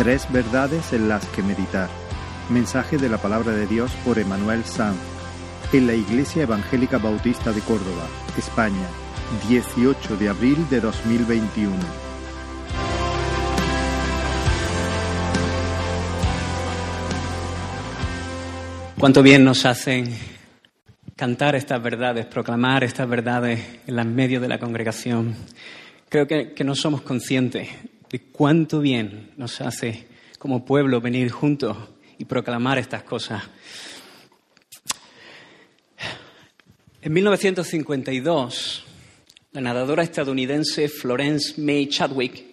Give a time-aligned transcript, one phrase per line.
[0.00, 1.90] Tres verdades en las que meditar.
[2.48, 4.96] Mensaje de la palabra de Dios por Emanuel Sanz.
[5.74, 8.08] En la Iglesia Evangélica Bautista de Córdoba,
[8.38, 8.88] España,
[9.46, 11.76] 18 de abril de 2021.
[18.98, 20.16] Cuánto bien nos hacen
[21.14, 25.36] cantar estas verdades, proclamar estas verdades en las medio de la congregación.
[26.08, 27.68] Creo que, que no somos conscientes
[28.10, 31.76] de cuánto bien nos hace como pueblo venir juntos
[32.18, 33.42] y proclamar estas cosas.
[37.02, 38.84] En 1952,
[39.52, 42.44] la nadadora estadounidense Florence May Chadwick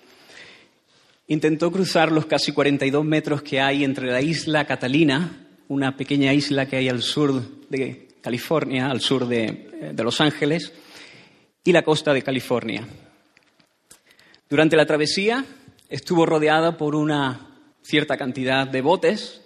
[1.27, 6.65] intentó cruzar los casi 42 metros que hay entre la isla Catalina, una pequeña isla
[6.65, 10.71] que hay al sur de California, al sur de, de Los Ángeles,
[11.63, 12.87] y la costa de California.
[14.49, 15.43] Durante la travesía
[15.89, 17.49] estuvo rodeada por una
[17.81, 19.41] cierta cantidad de botes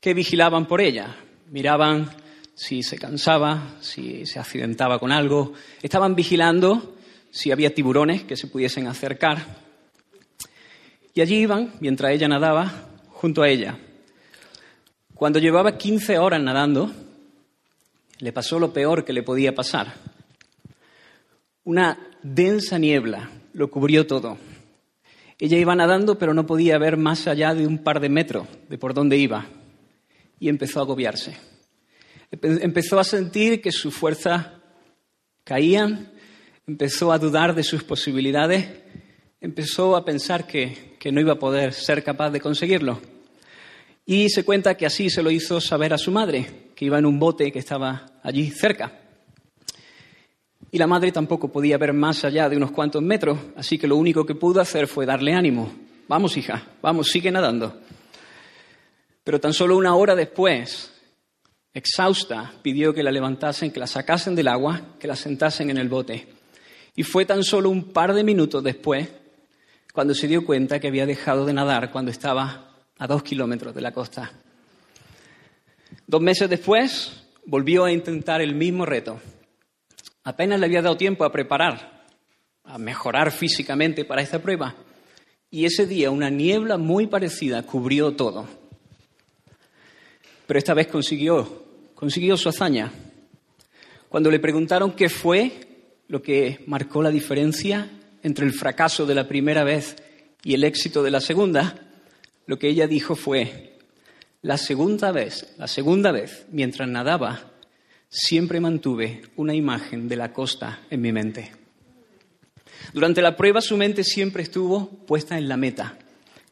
[0.00, 1.16] que vigilaban por ella,
[1.50, 2.08] miraban
[2.54, 6.94] si se cansaba, si se accidentaba con algo, estaban vigilando
[7.32, 9.44] si había tiburones que se pudiesen acercar.
[11.12, 13.76] Y allí iban, mientras ella nadaba, junto a ella.
[15.16, 16.92] Cuando llevaba 15 horas nadando,
[18.20, 19.94] le pasó lo peor que le podía pasar.
[21.64, 24.36] Una densa niebla lo cubrió todo.
[25.38, 28.76] Ella iba nadando, pero no podía ver más allá de un par de metros de
[28.76, 29.46] por dónde iba.
[30.38, 31.34] Y empezó a agobiarse.
[32.30, 34.46] Empezó a sentir que sus fuerzas
[35.42, 36.12] caían,
[36.66, 38.68] empezó a dudar de sus posibilidades,
[39.40, 43.00] empezó a pensar que, que no iba a poder ser capaz de conseguirlo.
[44.04, 47.06] Y se cuenta que así se lo hizo saber a su madre, que iba en
[47.06, 49.05] un bote que estaba allí cerca.
[50.70, 53.96] Y la madre tampoco podía ver más allá de unos cuantos metros, así que lo
[53.96, 55.72] único que pudo hacer fue darle ánimo.
[56.08, 57.80] Vamos, hija, vamos, sigue nadando.
[59.22, 60.92] Pero tan solo una hora después,
[61.72, 65.88] exhausta, pidió que la levantasen, que la sacasen del agua, que la sentasen en el
[65.88, 66.28] bote.
[66.94, 69.08] Y fue tan solo un par de minutos después
[69.92, 73.80] cuando se dio cuenta que había dejado de nadar cuando estaba a dos kilómetros de
[73.80, 74.32] la costa.
[76.06, 79.20] Dos meses después, volvió a intentar el mismo reto
[80.26, 82.04] Apenas le había dado tiempo a preparar,
[82.64, 84.74] a mejorar físicamente para esta prueba.
[85.52, 88.44] Y ese día una niebla muy parecida cubrió todo.
[90.48, 91.64] Pero esta vez consiguió,
[91.94, 92.90] consiguió su hazaña.
[94.08, 95.52] Cuando le preguntaron qué fue
[96.08, 97.88] lo que marcó la diferencia
[98.24, 99.94] entre el fracaso de la primera vez
[100.42, 101.86] y el éxito de la segunda,
[102.46, 103.78] lo que ella dijo fue,
[104.42, 107.52] la segunda vez, la segunda vez, mientras nadaba,
[108.18, 111.52] siempre mantuve una imagen de la costa en mi mente.
[112.94, 115.98] Durante la prueba su mente siempre estuvo puesta en la meta,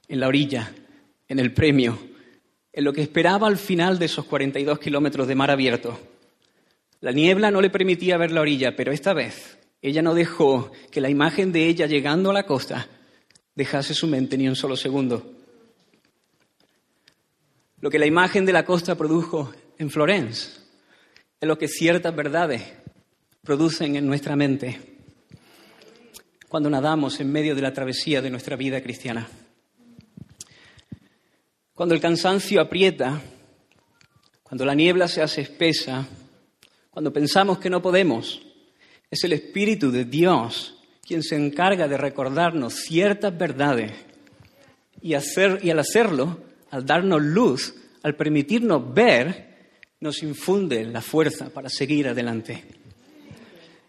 [0.07, 0.75] en la orilla,
[1.27, 1.99] en el premio,
[2.71, 5.99] en lo que esperaba al final de esos 42 kilómetros de mar abierto.
[7.01, 11.01] La niebla no le permitía ver la orilla, pero esta vez ella no dejó que
[11.01, 12.89] la imagen de ella llegando a la costa
[13.55, 15.33] dejase su mente ni un solo segundo.
[17.81, 20.64] Lo que la imagen de la costa produjo en Florence
[21.41, 22.63] lo que ciertas verdades
[23.43, 24.81] producen en nuestra mente
[26.49, 29.29] cuando nadamos en medio de la travesía de nuestra vida cristiana.
[31.75, 33.21] Cuando el cansancio aprieta,
[34.45, 36.07] cuando la niebla se hace espesa,
[36.91, 38.41] cuando pensamos que no podemos,
[39.11, 43.93] es el Espíritu de Dios quien se encarga de recordarnos ciertas verdades
[45.03, 46.39] y, hacer, y al hacerlo,
[46.71, 49.54] al darnos luz, al permitirnos ver,
[50.05, 52.63] nos infunde la fuerza para seguir adelante.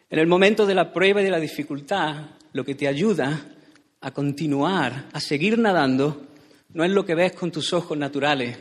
[0.09, 3.53] En el momento de la prueba y de la dificultad, lo que te ayuda
[3.99, 6.25] a continuar, a seguir nadando,
[6.73, 8.57] no es lo que ves con tus ojos naturales,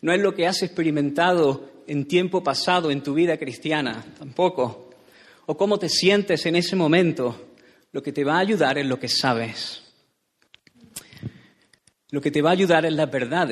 [0.00, 4.88] no es lo que has experimentado en tiempo pasado en tu vida cristiana, tampoco,
[5.44, 7.56] o cómo te sientes en ese momento.
[7.92, 9.82] Lo que te va a ayudar es lo que sabes.
[12.08, 13.50] Lo que te va a ayudar es la verdad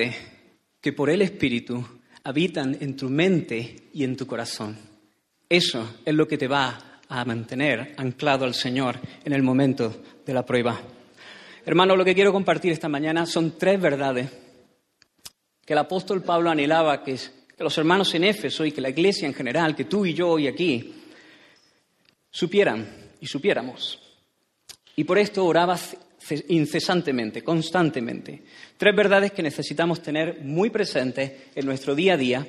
[0.81, 1.85] que por el Espíritu
[2.25, 4.77] habitan en tu mente y en tu corazón.
[5.49, 10.33] Eso es lo que te va a mantener anclado al Señor en el momento de
[10.33, 10.81] la prueba.
[11.65, 14.31] Hermano, lo que quiero compartir esta mañana son tres verdades
[15.65, 17.19] que el apóstol Pablo anhelaba que,
[17.59, 20.49] los hermanos en Éfeso y que la iglesia en general, que tú y yo hoy
[20.49, 20.93] aquí,
[22.31, 22.89] supieran
[23.21, 24.01] y supiéramos.
[24.97, 25.79] Y por esto oraba
[26.49, 28.43] incesantemente, constantemente.
[28.77, 32.47] Tres verdades que necesitamos tener muy presentes en nuestro día a día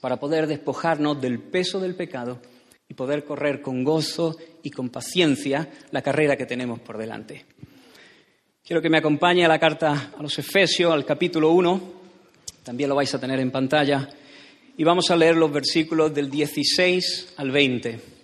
[0.00, 2.40] para poder despojarnos del peso del pecado
[2.88, 7.44] y poder correr con gozo y con paciencia la carrera que tenemos por delante.
[8.64, 11.80] Quiero que me acompañe a la carta a los Efesios, al capítulo 1.
[12.64, 14.08] También lo vais a tener en pantalla.
[14.76, 18.15] Y vamos a leer los versículos del 16 al 20.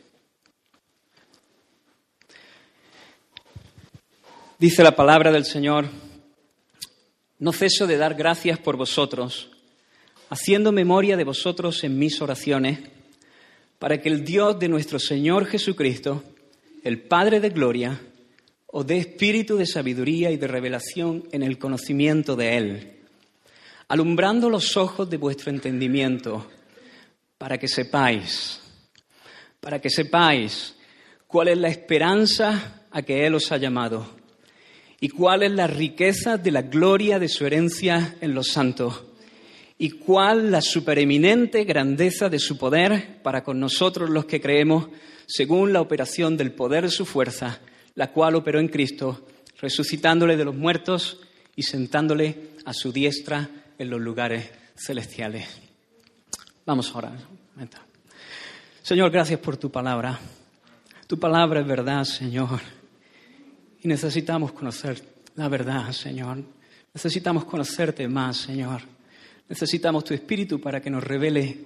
[4.62, 5.86] Dice la palabra del Señor,
[7.40, 9.50] no ceso de dar gracias por vosotros,
[10.30, 12.78] haciendo memoria de vosotros en mis oraciones,
[13.80, 16.22] para que el Dios de nuestro Señor Jesucristo,
[16.84, 18.00] el Padre de Gloria,
[18.68, 22.92] o de espíritu de sabiduría y de revelación en el conocimiento de Él,
[23.88, 26.48] alumbrando los ojos de vuestro entendimiento,
[27.36, 28.60] para que sepáis,
[29.60, 30.76] para que sepáis
[31.26, 34.21] cuál es la esperanza a que Él os ha llamado
[35.02, 39.02] y cuál es la riqueza de la gloria de su herencia en los santos
[39.76, 44.86] y cuál la supereminente grandeza de su poder para con nosotros los que creemos
[45.26, 47.58] según la operación del poder de su fuerza
[47.96, 49.26] la cual operó en Cristo,
[49.60, 51.18] resucitándole de los muertos
[51.56, 55.48] y sentándole a su diestra en los lugares celestiales.
[56.64, 57.18] Vamos a orar.
[58.82, 60.16] Señor, gracias por tu palabra.
[61.08, 62.60] Tu palabra es verdad, Señor.
[63.82, 65.02] Y necesitamos conocer
[65.36, 66.42] la verdad, Señor.
[66.94, 68.82] Necesitamos conocerte más, Señor.
[69.48, 71.64] Necesitamos tu Espíritu para que nos revele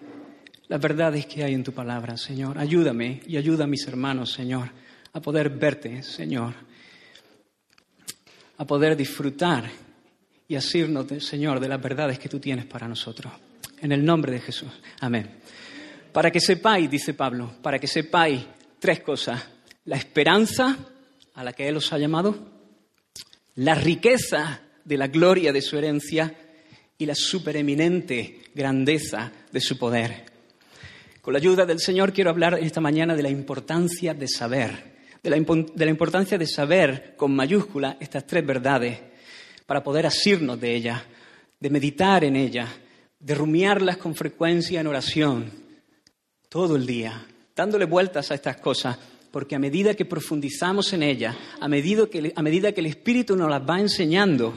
[0.69, 2.59] las verdades que hay en tu palabra, Señor.
[2.59, 4.71] Ayúdame y ayuda a mis hermanos, Señor
[5.17, 6.53] a poder verte, Señor,
[8.59, 9.65] a poder disfrutar
[10.47, 13.33] y asirnos, Señor, de las verdades que tú tienes para nosotros.
[13.81, 14.69] En el nombre de Jesús.
[15.01, 15.39] Amén.
[16.13, 18.45] Para que sepáis, dice Pablo, para que sepáis
[18.79, 19.43] tres cosas.
[19.87, 20.77] La esperanza
[21.37, 22.37] a la que Él os ha llamado,
[23.55, 26.35] la riqueza de la gloria de su herencia
[26.99, 30.25] y la supereminente grandeza de su poder.
[31.23, 34.97] Con la ayuda del Señor quiero hablar esta mañana de la importancia de saber
[35.27, 35.31] de
[35.85, 38.97] la, importancia de saber con mayúscula estas tres verdades
[39.67, 41.03] para poder asirnos de ellas,
[41.59, 42.69] de meditar en ellas,
[43.19, 45.51] de rumiarlas con frecuencia en oración,
[46.49, 48.97] todo el día, dándole vueltas a estas cosas,
[49.31, 53.37] porque a medida que profundizamos en ellas, a medida que, a medida que el Espíritu
[53.37, 54.55] nos las va enseñando,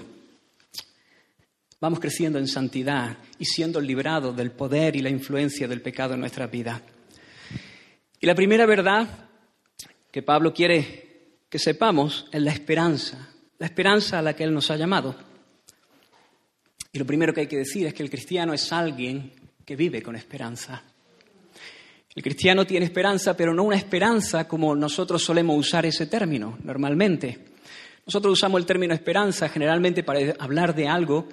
[1.80, 6.20] vamos creciendo en santidad y siendo librados del poder y la influencia del pecado en
[6.20, 6.82] nuestra vida.
[8.20, 9.08] Y la primera verdad
[10.12, 11.10] que Pablo quiere
[11.50, 15.16] que sepamos es la esperanza, la esperanza a la que Él nos ha llamado.
[16.92, 19.32] Y lo primero que hay que decir es que el cristiano es alguien
[19.66, 20.84] que vive con esperanza.
[22.16, 27.46] El cristiano tiene esperanza, pero no una esperanza como nosotros solemos usar ese término normalmente.
[28.06, 31.28] Nosotros usamos el término esperanza generalmente para hablar de algo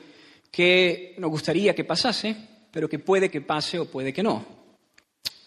[0.51, 2.37] que nos gustaría que pasase,
[2.71, 4.45] pero que puede que pase o puede que no.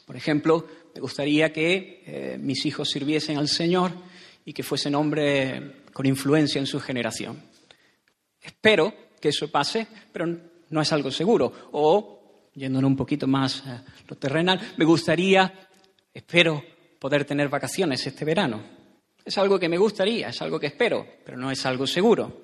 [0.05, 0.65] Por ejemplo,
[0.95, 3.91] me gustaría que eh, mis hijos sirviesen al Señor
[4.43, 5.61] y que fuesen hombres
[5.93, 7.39] con influencia en su generación.
[8.41, 8.91] Espero
[9.21, 10.25] que eso pase, pero
[10.69, 11.69] no es algo seguro.
[11.73, 12.18] O,
[12.55, 15.69] yéndonos un poquito más a lo terrenal, me gustaría,
[16.13, 16.63] espero,
[16.99, 18.61] poder tener vacaciones este verano.
[19.23, 22.41] Es algo que me gustaría, es algo que espero, pero no es algo seguro.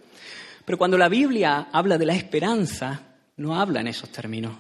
[0.64, 4.56] Pero cuando la Biblia habla de la esperanza, no habla en esos términos.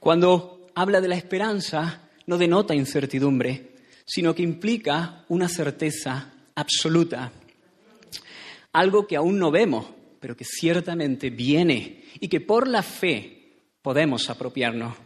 [0.00, 3.74] Cuando habla de la esperanza, no denota incertidumbre,
[4.04, 7.32] sino que implica una certeza absoluta.
[8.72, 9.86] Algo que aún no vemos,
[10.20, 13.33] pero que ciertamente viene y que por la fe
[13.84, 14.96] podemos apropiarnos.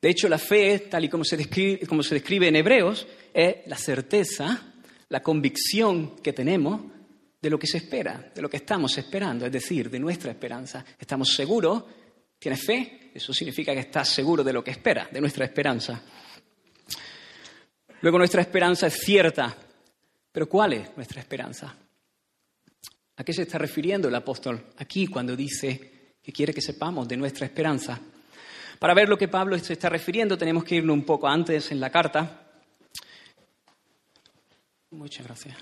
[0.00, 3.56] De hecho, la fe, tal y como se describe, como se describe en Hebreos, es
[3.66, 4.72] la certeza,
[5.08, 6.80] la convicción que tenemos
[7.42, 10.84] de lo que se espera, de lo que estamos esperando, es decir, de nuestra esperanza.
[10.96, 11.82] Estamos seguros
[12.40, 13.10] ¿Tienes fe?
[13.12, 16.00] Eso significa que estás seguro de lo que espera, de nuestra esperanza.
[18.00, 19.54] Luego nuestra esperanza es cierta.
[20.32, 21.76] Pero ¿cuál es nuestra esperanza?
[23.16, 25.99] ¿A qué se está refiriendo el apóstol aquí cuando dice
[26.32, 28.00] quiere que sepamos de nuestra esperanza?
[28.78, 31.80] Para ver lo que Pablo se está refiriendo tenemos que irnos un poco antes en
[31.80, 32.48] la carta.
[34.90, 35.56] Muchas gracias.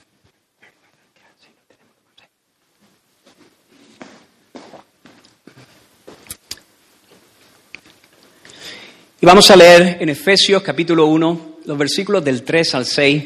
[9.20, 13.24] Y vamos a leer en Efesios capítulo 1 los versículos del 3 al 6,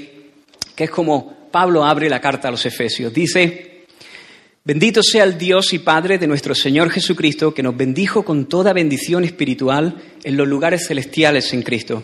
[0.75, 3.12] que es como Pablo abre la carta a los Efesios.
[3.12, 3.72] Dice,
[4.64, 8.73] bendito sea el Dios y Padre de nuestro Señor Jesucristo, que nos bendijo con toda
[8.73, 12.02] bendición espiritual en los lugares celestiales en Cristo,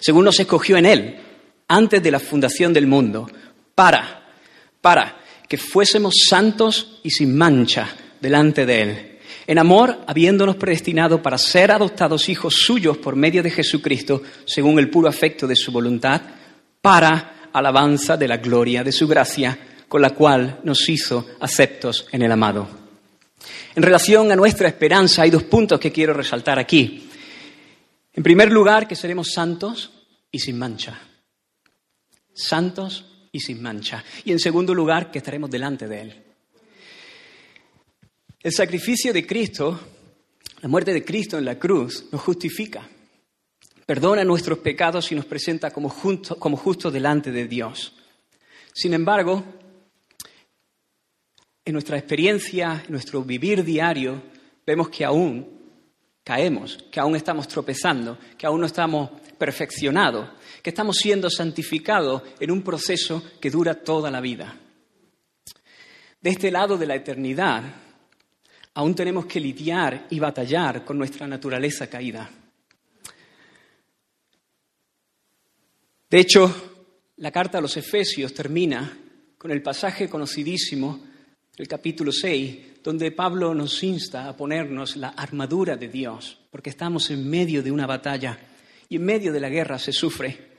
[0.00, 1.16] según nos escogió en Él,
[1.68, 3.30] antes de la fundación del mundo,
[3.74, 4.28] para,
[4.80, 9.12] para que fuésemos santos y sin mancha delante de Él
[9.46, 14.88] en amor, habiéndonos predestinado para ser adoptados hijos suyos por medio de Jesucristo, según el
[14.88, 16.22] puro afecto de su voluntad,
[16.80, 19.58] para alabanza de la gloria de su gracia,
[19.92, 22.66] con la cual nos hizo aceptos en el amado.
[23.74, 27.10] En relación a nuestra esperanza hay dos puntos que quiero resaltar aquí.
[28.14, 29.92] En primer lugar, que seremos santos
[30.30, 30.98] y sin mancha.
[32.32, 34.02] Santos y sin mancha.
[34.24, 36.22] Y en segundo lugar, que estaremos delante de Él.
[38.40, 39.78] El sacrificio de Cristo,
[40.62, 42.88] la muerte de Cristo en la cruz, nos justifica.
[43.84, 47.92] Perdona nuestros pecados y nos presenta como, justos delante de Dios.
[48.72, 49.44] Sin embargo,
[51.64, 54.22] en nuestra experiencia, en nuestro vivir diario,
[54.66, 55.60] vemos que aún
[56.24, 60.28] caemos, que aún estamos tropezando, que aún no estamos perfeccionados,
[60.62, 64.56] que estamos siendo santificados en un proceso que dura toda la vida.
[66.20, 67.62] De este lado de la eternidad,
[68.74, 72.30] aún tenemos que lidiar y batallar con nuestra naturaleza caída.
[76.08, 76.70] De hecho,
[77.16, 78.98] la carta a los Efesios termina
[79.38, 81.11] con el pasaje conocidísimo,
[81.58, 87.10] el capítulo 6, donde Pablo nos insta a ponernos la armadura de Dios, porque estamos
[87.10, 88.38] en medio de una batalla
[88.88, 90.52] y en medio de la guerra se sufre.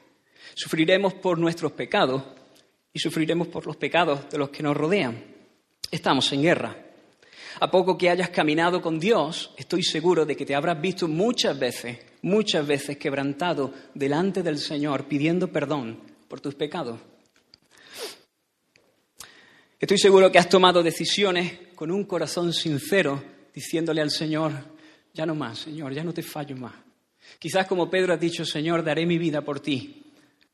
[0.53, 2.21] Sufriremos por nuestros pecados
[2.93, 5.17] y sufriremos por los pecados de los que nos rodean.
[5.89, 6.77] Estamos en guerra.
[7.59, 11.57] A poco que hayas caminado con Dios, estoy seguro de que te habrás visto muchas
[11.57, 16.99] veces, muchas veces quebrantado delante del Señor pidiendo perdón por tus pecados.
[19.83, 23.21] Estoy seguro que has tomado decisiones con un corazón sincero,
[23.53, 24.53] diciéndole al Señor,
[25.13, 26.73] ya no más, Señor, ya no te fallo más.
[27.37, 30.05] Quizás como Pedro ha dicho, Señor, daré mi vida por ti,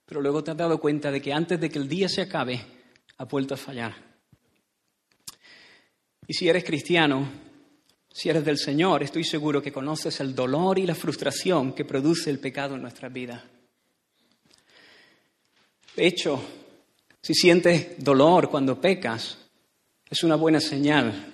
[0.03, 2.59] pero luego te has dado cuenta de que antes de que el día se acabe,
[3.17, 3.93] ha vuelto a fallar.
[6.25, 7.29] Y si eres cristiano,
[8.11, 12.31] si eres del Señor, estoy seguro que conoces el dolor y la frustración que produce
[12.31, 13.43] el pecado en nuestras vidas.
[15.95, 16.41] De hecho,
[17.21, 19.37] si sientes dolor cuando pecas,
[20.09, 21.33] es una buena señal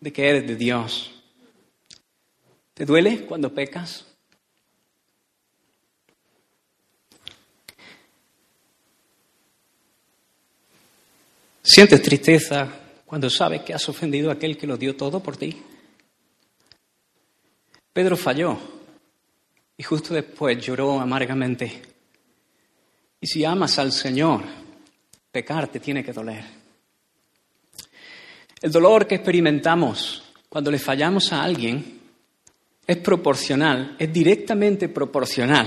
[0.00, 1.10] de que eres de Dios.
[2.74, 4.04] ¿Te duele cuando pecas?
[11.62, 12.68] ¿Sientes tristeza
[13.06, 15.62] cuando sabes que has ofendido a aquel que lo dio todo por ti?
[17.92, 18.58] Pedro falló
[19.76, 21.82] y justo después lloró amargamente.
[23.20, 24.42] Y si amas al Señor,
[25.34, 26.44] Pecar te tiene que doler.
[28.62, 31.98] El dolor que experimentamos cuando le fallamos a alguien
[32.86, 35.66] es proporcional, es directamente proporcional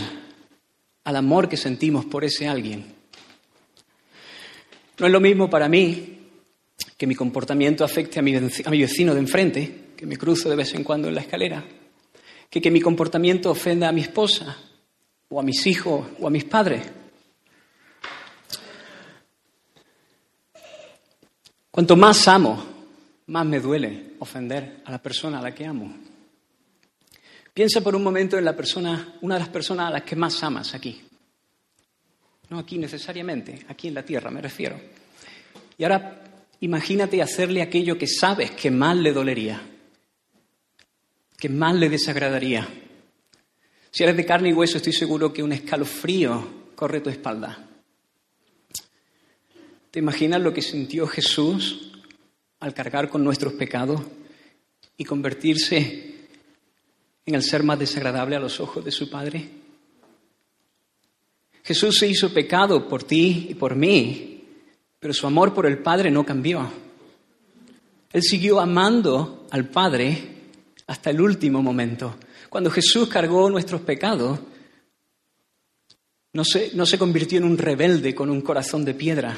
[1.04, 2.86] al amor que sentimos por ese alguien.
[5.00, 6.30] No es lo mismo para mí
[6.96, 10.86] que mi comportamiento afecte a mi, vecino de enfrente, que me cruzo de vez en
[10.86, 11.66] cuando en la escalera,
[12.50, 14.58] que que mi comportamiento ofenda a mi esposa,
[15.28, 16.84] o a mis hijos, o a mis padres.
[21.78, 22.66] Cuanto más amo,
[23.28, 25.96] más me duele ofender a la persona a la que amo.
[27.54, 30.42] Piensa por un momento en la persona, una de las personas a las que más
[30.42, 31.00] amas aquí.
[32.50, 34.80] No aquí necesariamente, aquí en la tierra me refiero.
[35.78, 36.24] Y ahora
[36.62, 39.62] imagínate hacerle aquello que sabes que más le dolería,
[41.38, 42.68] que más le desagradaría.
[43.92, 47.68] Si eres de carne y hueso, estoy seguro que un escalofrío corre tu espalda.
[49.92, 51.92] ¿Te imaginas lo que sintió Jesús
[52.60, 54.02] al cargar con nuestros pecados
[54.98, 56.28] y convertirse
[57.26, 59.50] en el ser más desagradable a los ojos de su Padre?
[61.64, 64.44] Jesús se hizo pecado por ti y por mí,
[65.00, 66.70] pero su amor por el Padre no cambió.
[68.12, 70.36] Él siguió amando al Padre
[70.86, 72.18] hasta el último momento.
[72.50, 74.40] Cuando Jesús cargó nuestros pecados,
[76.34, 79.38] no se, no se convirtió en un rebelde con un corazón de piedra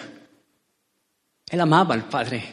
[1.50, 2.44] él amaba al Padre.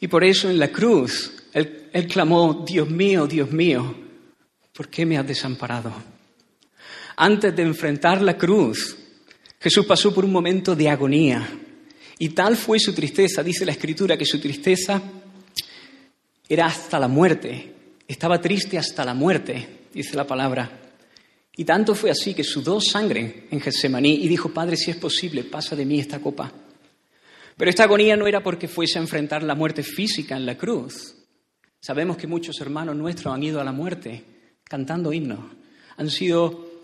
[0.00, 3.94] Y por eso en la cruz él, clamó, Dios mío, Dios mío,
[4.72, 5.92] ¿por qué me has desamparado?
[7.16, 8.96] Antes de enfrentar la cruz,
[9.60, 11.48] Jesús pasó por un momento de agonía.
[12.18, 15.00] Y tal fue su tristeza, dice la Escritura, que su tristeza
[16.48, 17.72] era hasta la muerte.
[18.06, 20.83] Estaba triste hasta la muerte, dice la palabra.
[21.56, 25.44] Y tanto fue así que sudó sangre en Getsemaní y dijo, Padre, si es posible,
[25.44, 26.52] pasa de mí esta copa.
[27.56, 31.14] Pero esta agonía no era porque fuese a enfrentar la muerte física en la cruz.
[31.80, 34.24] Sabemos que muchos hermanos nuestros han ido a la muerte
[34.64, 35.40] cantando himnos.
[35.96, 36.80] Han sido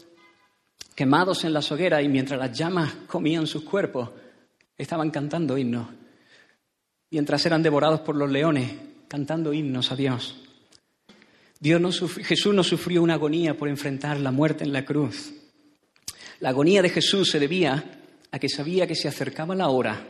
[0.94, 4.10] quemados en la hoguera y mientras las llamas comían sus cuerpos,
[4.76, 5.88] estaban cantando himnos.
[7.10, 8.70] Mientras eran devorados por los leones,
[9.08, 10.36] cantando himnos a Dios.
[11.62, 15.32] Jesús no sufrió una agonía por enfrentar la muerte en la cruz.
[16.40, 18.00] La agonía de Jesús se debía
[18.30, 20.06] a que sabía que se acercaba la hora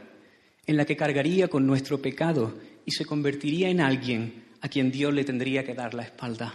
[0.66, 2.54] en la que cargaría con nuestro pecado
[2.84, 6.54] y se convertiría en alguien a quien Dios le tendría que dar la espalda,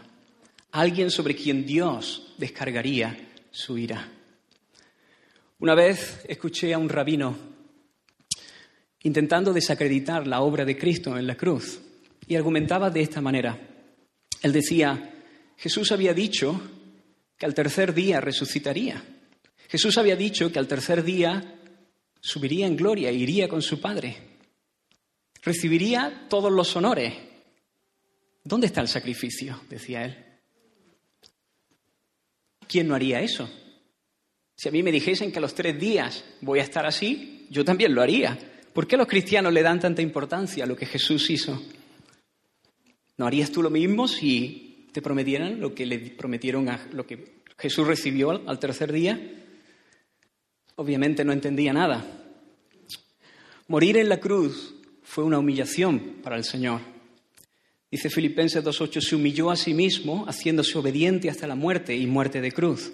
[0.71, 3.17] alguien sobre quien Dios descargaría
[3.51, 4.09] su ira.
[5.59, 7.35] Una vez escuché a un rabino
[9.03, 11.79] intentando desacreditar la obra de Cristo en la cruz
[12.27, 13.74] y argumentaba de esta manera.
[14.45, 15.23] Él decía,
[15.57, 16.61] Jesús había dicho
[17.35, 19.03] que al tercer día resucitaría.
[19.67, 21.59] Jesús había dicho que al tercer día
[22.21, 24.15] subiría en gloria iría con su Padre.
[25.41, 27.15] Recibiría todos los honores.
[28.43, 29.61] ¿Dónde está el sacrificio?
[29.67, 30.23] decía él.
[32.67, 33.49] ¿Quién no haría eso?
[34.55, 37.65] Si a mí me dijesen que a los tres días voy a estar así, yo
[37.65, 38.37] también lo haría.
[38.73, 41.59] ¿Por qué los cristianos le dan tanta importancia a lo que Jesús hizo?
[43.17, 47.41] ¿No harías tú lo mismo si te prometieran lo que le prometieron a lo que
[47.57, 49.19] Jesús recibió al tercer día?
[50.75, 52.05] Obviamente no entendía nada.
[53.67, 56.81] Morir en la cruz fue una humillación para el Señor.
[57.89, 62.41] Dice Filipenses 2.8, se humilló a sí mismo, haciéndose obediente hasta la muerte y muerte
[62.41, 62.91] de cruz.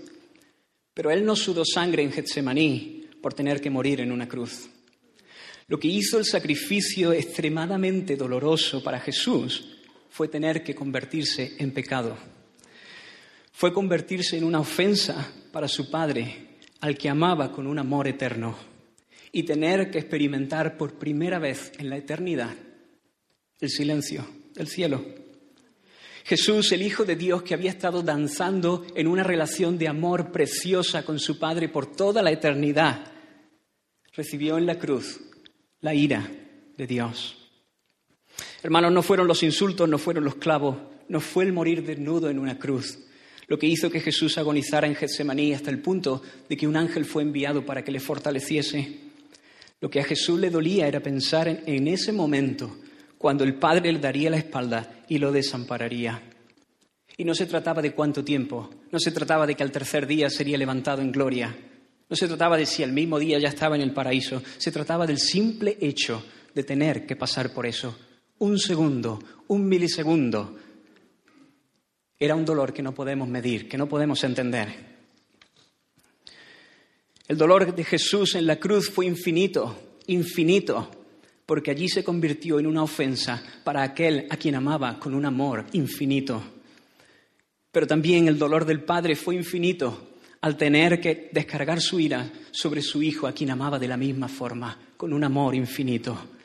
[0.94, 4.70] Pero él no sudó sangre en Getsemaní por tener que morir en una cruz.
[5.68, 9.81] Lo que hizo el sacrificio extremadamente doloroso para Jesús
[10.12, 12.18] fue tener que convertirse en pecado.
[13.54, 18.58] Fue convertirse en una ofensa para su Padre, al que amaba con un amor eterno,
[19.32, 22.54] y tener que experimentar por primera vez en la eternidad
[23.62, 25.06] el silencio del cielo.
[26.26, 31.04] Jesús, el Hijo de Dios que había estado danzando en una relación de amor preciosa
[31.06, 33.12] con su Padre por toda la eternidad,
[34.14, 35.22] recibió en la cruz
[35.80, 36.30] la ira
[36.76, 37.41] de Dios.
[38.64, 40.78] Hermanos, no fueron los insultos, no fueron los clavos,
[41.10, 42.98] no fue el morir desnudo en una cruz
[43.52, 47.04] lo que hizo que Jesús agonizara en Getsemaní hasta el punto de que un ángel
[47.04, 49.00] fue enviado para que le fortaleciese.
[49.82, 52.78] Lo que a Jesús le dolía era pensar en, en ese momento
[53.18, 56.24] cuando el Padre le daría la espalda y lo desampararía.
[57.18, 60.30] Y no se trataba de cuánto tiempo, no se trataba de que al tercer día
[60.30, 61.54] sería levantado en gloria,
[62.10, 65.06] no se trataba de si al mismo día ya estaba en el paraíso, se trataba
[65.06, 66.24] del simple hecho
[66.56, 67.98] de tener que pasar por eso.
[68.42, 70.58] Un segundo, un milisegundo,
[72.18, 74.68] era un dolor que no podemos medir, que no podemos entender.
[77.28, 80.90] El dolor de Jesús en la cruz fue infinito, infinito,
[81.46, 85.68] porque allí se convirtió en una ofensa para aquel a quien amaba con un amor
[85.74, 86.42] infinito.
[87.72, 92.82] Pero también el dolor del Padre fue infinito al tener que descargar su ira sobre
[92.82, 96.41] su Hijo, a quien amaba de la misma forma, con un amor infinito.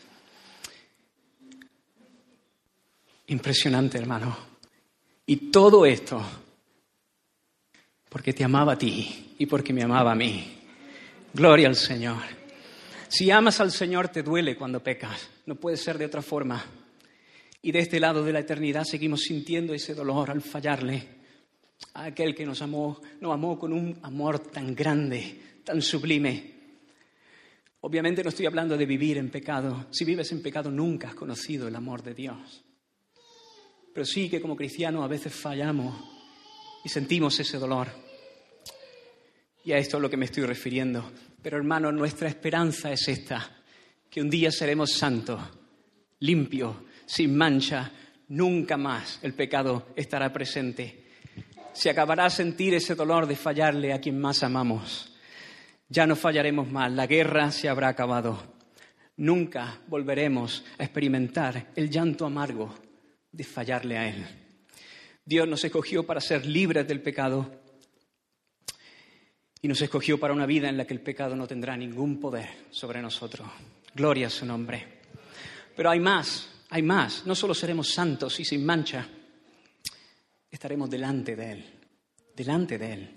[3.29, 4.37] Impresionante, hermano.
[5.27, 6.23] Y todo esto
[8.09, 10.57] porque te amaba a ti y porque me amaba a mí.
[11.35, 12.23] Gloria al Señor.
[13.09, 16.65] Si amas al Señor te duele cuando pecas, no puede ser de otra forma.
[17.63, 21.17] Y de este lado de la eternidad seguimos sintiendo ese dolor al fallarle
[21.95, 26.55] a aquel que nos amó, nos amó con un amor tan grande, tan sublime.
[27.81, 29.87] Obviamente no estoy hablando de vivir en pecado.
[29.91, 32.65] Si vives en pecado nunca has conocido el amor de Dios.
[33.97, 35.97] Pero sí que como cristianos a veces fallamos
[36.85, 37.89] y sentimos ese dolor.
[39.65, 41.11] Y a esto es a lo que me estoy refiriendo.
[41.41, 43.63] Pero hermano, nuestra esperanza es esta,
[44.11, 45.41] que un día seremos santos,
[46.21, 47.91] limpios, sin mancha,
[48.29, 51.07] nunca más el pecado estará presente
[51.73, 55.11] se acabará sentir ese dolor de fallarle a quien más amamos.
[55.89, 58.55] Ya no fallaremos más, la guerra se habrá acabado.
[59.17, 62.86] Nunca volveremos a experimentar el llanto amargo
[63.37, 64.27] de fallarle a Él.
[65.25, 67.61] Dios nos escogió para ser libres del pecado
[69.61, 72.49] y nos escogió para una vida en la que el pecado no tendrá ningún poder
[72.71, 73.47] sobre nosotros.
[73.95, 75.01] Gloria a su nombre.
[75.75, 77.27] Pero hay más, hay más.
[77.27, 79.07] No solo seremos santos y sin mancha,
[80.51, 81.65] estaremos delante de Él,
[82.35, 83.11] delante de Él.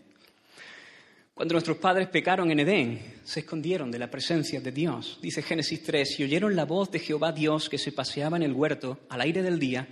[1.34, 5.19] Cuando nuestros padres pecaron en Edén, se escondieron de la presencia de Dios.
[5.21, 8.51] Dice Génesis 3, y oyeron la voz de Jehová Dios que se paseaba en el
[8.51, 9.88] huerto al aire del día,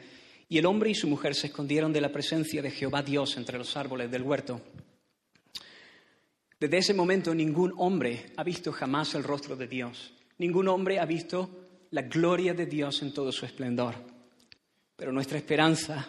[0.50, 3.58] y el hombre y su mujer se escondieron de la presencia de Jehová Dios entre
[3.58, 4.62] los árboles del huerto.
[6.60, 10.14] Desde ese momento ningún hombre ha visto jamás el rostro de Dios.
[10.38, 11.50] Ningún hombre ha visto
[11.92, 13.96] la gloria de Dios en todo su esplendor.
[14.96, 16.08] Pero nuestra esperanza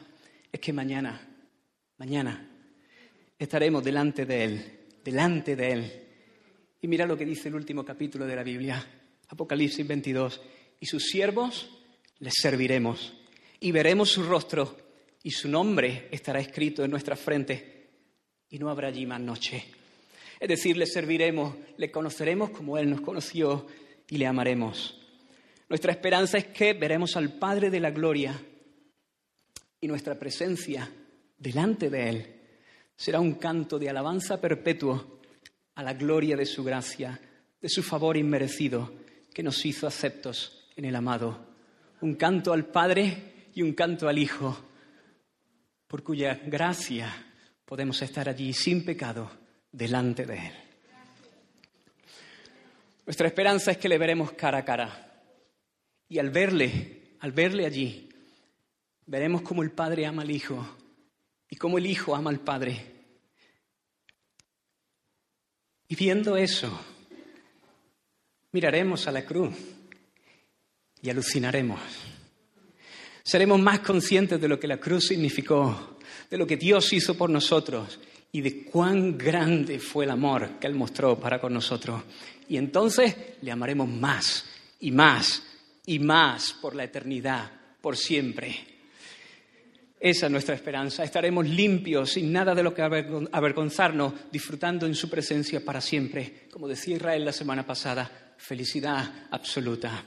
[0.51, 1.29] es que mañana
[1.99, 2.49] Mañana
[3.37, 5.93] estaremos delante de Él, delante de Él.
[6.81, 8.87] Y mira lo que dice el último capítulo de la Biblia,
[9.29, 10.41] Apocalipsis 22.
[10.79, 11.69] Y sus siervos
[12.21, 13.18] les serviremos
[13.61, 14.77] y veremos su rostro
[15.23, 17.89] y su nombre estará escrito en nuestra frente
[18.51, 19.65] y no habrá allí más noche.
[20.41, 23.67] Es decir, le serviremos, le conoceremos como Él nos conoció
[24.09, 24.99] y le amaremos.
[25.69, 28.41] Nuestra esperanza es que veremos al Padre de la Gloria
[29.81, 30.91] y nuestra presencia
[31.37, 32.35] delante de Él
[32.97, 35.21] será un canto de alabanza perpetuo
[35.75, 37.21] a la gloria de su gracia,
[37.61, 38.93] de su favor inmerecido
[39.33, 41.47] que nos hizo aceptos en el amado.
[42.01, 44.57] Un canto al Padre y un canto al Hijo,
[45.89, 47.13] por cuya gracia
[47.65, 49.29] podemos estar allí sin pecado
[49.73, 50.53] delante de Él.
[53.05, 55.25] Nuestra esperanza es que le veremos cara a cara.
[56.09, 58.09] Y al verle, al verle allí,
[59.07, 60.65] veremos cómo el Padre ama al Hijo
[61.51, 62.81] y cómo el Hijo ama al Padre.
[65.89, 66.81] Y viendo eso,
[68.53, 69.57] miraremos a la cruz
[71.03, 72.18] y alucinaremos.
[73.29, 75.99] Seremos más conscientes de lo que la cruz significó,
[76.31, 78.01] de lo que Dios hizo por nosotros
[78.33, 82.05] y de cuán grande fue el amor que Él mostró para con nosotros.
[82.49, 84.47] Y entonces le amaremos más
[84.81, 85.43] y más
[85.85, 88.57] y más por la eternidad, por siempre.
[90.01, 91.05] Esa es nuestra esperanza.
[91.05, 96.47] Estaremos limpios, sin nada de lo que avergonzarnos, disfrutando en su presencia para siempre.
[96.51, 100.03] Como decía Israel la semana pasada, felicidad absoluta.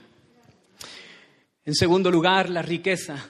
[1.64, 3.28] En segundo lugar, la riqueza.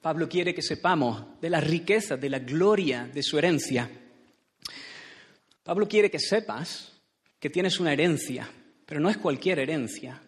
[0.00, 3.90] Pablo quiere que sepamos de la riqueza, de la gloria de su herencia.
[5.62, 6.92] Pablo quiere que sepas
[7.38, 8.50] que tienes una herencia,
[8.86, 10.20] pero no es cualquier herencia.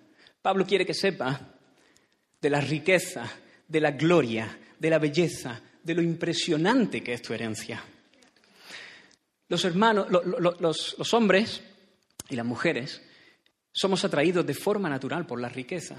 [0.42, 1.40] Pablo quiere que sepas
[2.40, 3.31] de la riqueza,
[3.66, 7.83] de la gloria, de la belleza, de lo impresionante que es tu herencia.
[9.49, 11.62] Los hermanos, los, hombres
[12.29, 13.03] y las mujeres
[13.73, 15.97] somos atraídos de forma natural por la riqueza.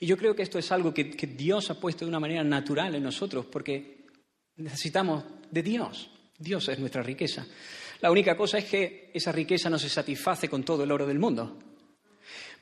[0.00, 2.94] Y yo creo que esto es algo que, Dios ha puesto de una manera natural
[2.94, 4.06] en nosotros, porque
[4.56, 6.10] necesitamos de Dios.
[6.38, 7.46] Dios es nuestra riqueza.
[8.00, 11.18] La única cosa es que esa riqueza no se satisface con todo el oro del
[11.18, 11.58] mundo.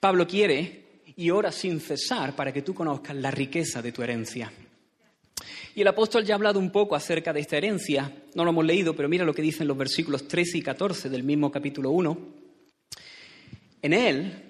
[0.01, 4.51] Pablo quiere y ora sin cesar para que tú conozcas la riqueza de tu herencia.
[5.75, 8.65] Y el apóstol ya ha hablado un poco acerca de esta herencia, no lo hemos
[8.65, 12.19] leído, pero mira lo que dicen los versículos 13 y 14 del mismo capítulo 1.
[13.83, 14.43] En Él,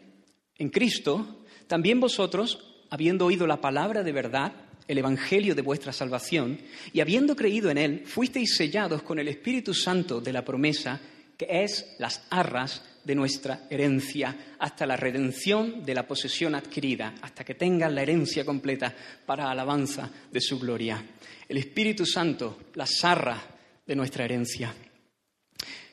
[0.57, 4.53] en Cristo, también vosotros, habiendo oído la palabra de verdad,
[4.89, 6.59] el Evangelio de vuestra salvación,
[6.93, 11.01] y habiendo creído en Él, fuisteis sellados con el Espíritu Santo de la promesa,
[11.37, 17.45] que es las arras de nuestra herencia hasta la redención de la posesión adquirida, hasta
[17.45, 18.95] que tengan la herencia completa
[19.25, 21.05] para alabanza de su gloria.
[21.49, 23.41] El Espíritu Santo, la sarra
[23.87, 24.75] de nuestra herencia.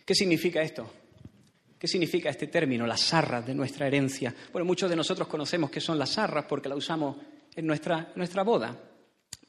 [0.05, 1.02] ¿Qué significa esto?
[1.83, 4.33] ¿Qué significa este término, las arras de nuestra herencia?
[4.53, 7.17] Bueno, muchos de nosotros conocemos qué son las arras porque la usamos
[7.53, 8.73] en nuestra, nuestra boda,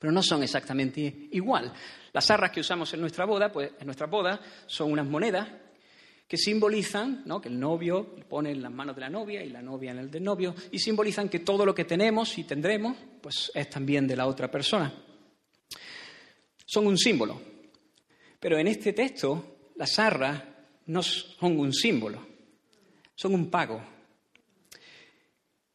[0.01, 1.73] pero no son exactamente igual.
[2.13, 5.49] Las arras que usamos en nuestra boda, pues en nuestra boda son unas monedas
[6.27, 7.41] que simbolizan ¿no?
[7.41, 10.11] que el novio pone en las manos de la novia y la novia en el
[10.11, 14.17] del novio, y simbolizan que todo lo que tenemos y tendremos pues es también de
[14.17, 14.93] la otra persona.
[16.67, 17.41] Son un símbolo,
[18.41, 20.43] pero en este texto las arras
[20.87, 22.27] no son un símbolo,
[23.15, 23.83] son un pago.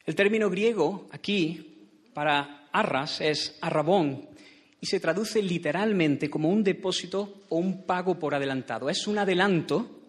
[0.06, 4.30] El término griego aquí para arras es arrabón
[4.82, 8.90] y se traduce literalmente como un depósito o un pago por adelantado.
[8.90, 10.00] Es un adelanto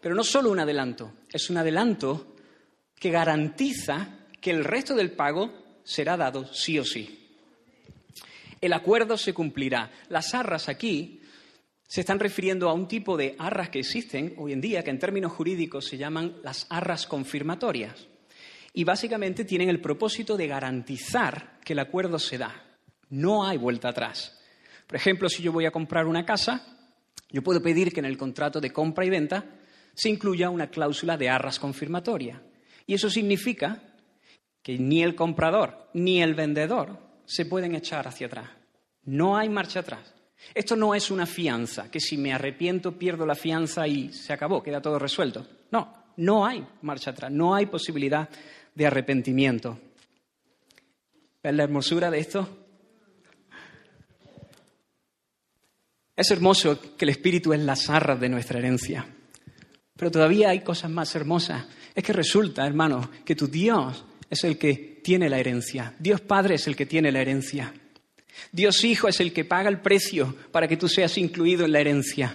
[0.00, 2.36] pero no solo un adelanto, es un adelanto
[2.98, 7.26] que garantiza que el resto del pago será dado sí o sí.
[8.60, 9.90] El acuerdo se cumplirá.
[10.08, 11.20] Las arras aquí
[11.88, 14.98] se están refiriendo a un tipo de arras que existen hoy en día, que en
[14.98, 18.06] términos jurídicos se llaman las arras confirmatorias.
[18.74, 22.62] Y básicamente tienen el propósito de garantizar que el acuerdo se da.
[23.08, 24.38] No hay vuelta atrás.
[24.86, 26.76] Por ejemplo, si yo voy a comprar una casa,
[27.30, 29.46] yo puedo pedir que en el contrato de compra y venta
[29.94, 32.42] se incluya una cláusula de arras confirmatoria.
[32.86, 33.82] Y eso significa
[34.62, 38.50] que ni el comprador ni el vendedor se pueden echar hacia atrás.
[39.04, 40.17] No hay marcha atrás.
[40.54, 44.62] Esto no es una fianza, que si me arrepiento pierdo la fianza y se acabó,
[44.62, 45.46] queda todo resuelto.
[45.70, 48.28] No, no hay marcha atrás, no hay posibilidad
[48.74, 49.78] de arrepentimiento.
[51.42, 52.48] ¿Ves la hermosura de esto?
[56.16, 59.06] Es hermoso que el Espíritu es las arras de nuestra herencia.
[59.96, 61.66] Pero todavía hay cosas más hermosas.
[61.94, 65.94] Es que resulta, hermano, que tu Dios es el que tiene la herencia.
[65.98, 67.72] Dios Padre es el que tiene la herencia.
[68.52, 71.80] Dios Hijo es el que paga el precio para que tú seas incluido en la
[71.80, 72.34] herencia.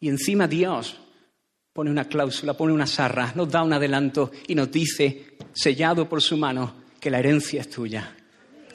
[0.00, 0.98] Y encima Dios
[1.72, 6.22] pone una cláusula, pone una sarra, nos da un adelanto y nos dice, sellado por
[6.22, 8.16] su mano, que la herencia es tuya.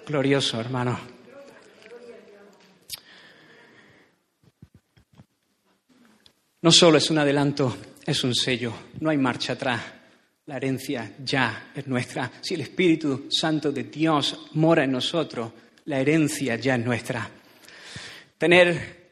[0.07, 0.99] Glorioso, hermano.
[6.61, 9.81] No solo es un adelanto es un sello, no hay marcha atrás.
[10.45, 12.31] La herencia ya es nuestra.
[12.39, 15.51] Si el Espíritu Santo de Dios mora en nosotros,
[15.85, 17.29] la herencia ya es nuestra.
[18.37, 19.05] Tener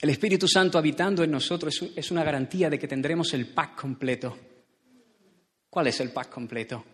[0.00, 4.36] el Espíritu Santo habitando en nosotros es una garantía de que tendremos el pack completo.
[5.68, 6.84] ¿Cuál es el pack completo?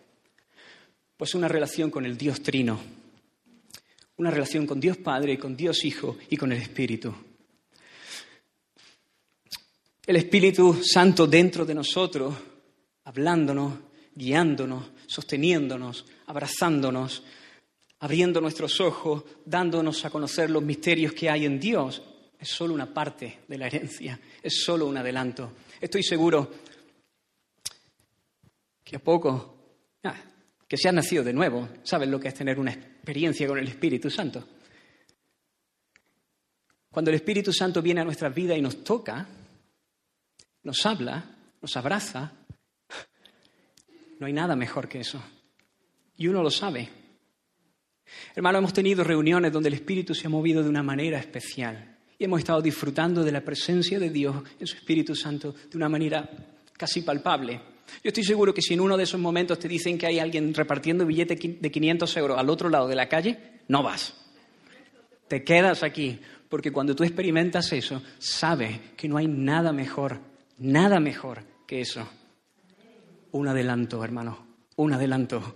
[1.15, 2.79] Pues una relación con el Dios Trino,
[4.17, 7.13] una relación con Dios Padre, con Dios Hijo y con el Espíritu.
[10.05, 12.35] El Espíritu Santo dentro de nosotros,
[13.05, 13.73] hablándonos,
[14.15, 17.23] guiándonos, sosteniéndonos, abrazándonos,
[18.03, 22.01] abriendo nuestros ojos, dándonos a conocer los misterios que hay en Dios,
[22.37, 25.53] es solo una parte de la herencia, es solo un adelanto.
[25.79, 26.51] Estoy seguro
[28.83, 30.17] que a poco, ah,
[30.67, 33.69] que se han nacido de nuevo, saben lo que es tener una experiencia con el
[33.69, 34.45] Espíritu Santo.
[36.91, 39.25] Cuando el Espíritu Santo viene a nuestras vidas y nos toca,
[40.63, 41.23] nos habla,
[41.61, 42.33] nos abraza.
[44.19, 45.23] No hay nada mejor que eso.
[46.17, 47.02] Y uno lo sabe.
[48.35, 52.23] Hermano, hemos tenido reuniones donde el Espíritu se ha movido de una manera especial y
[52.23, 56.29] hemos estado disfrutando de la presencia de Dios en su Espíritu Santo de una manera
[56.77, 57.59] casi palpable.
[58.03, 60.53] Yo estoy seguro que si en uno de esos momentos te dicen que hay alguien
[60.53, 64.13] repartiendo billetes de 500 euros al otro lado de la calle, no vas.
[65.27, 70.99] Te quedas aquí, porque cuando tú experimentas eso, sabes que no hay nada mejor Nada
[70.99, 72.07] mejor que eso.
[73.31, 75.55] Un adelanto, hermano, un adelanto.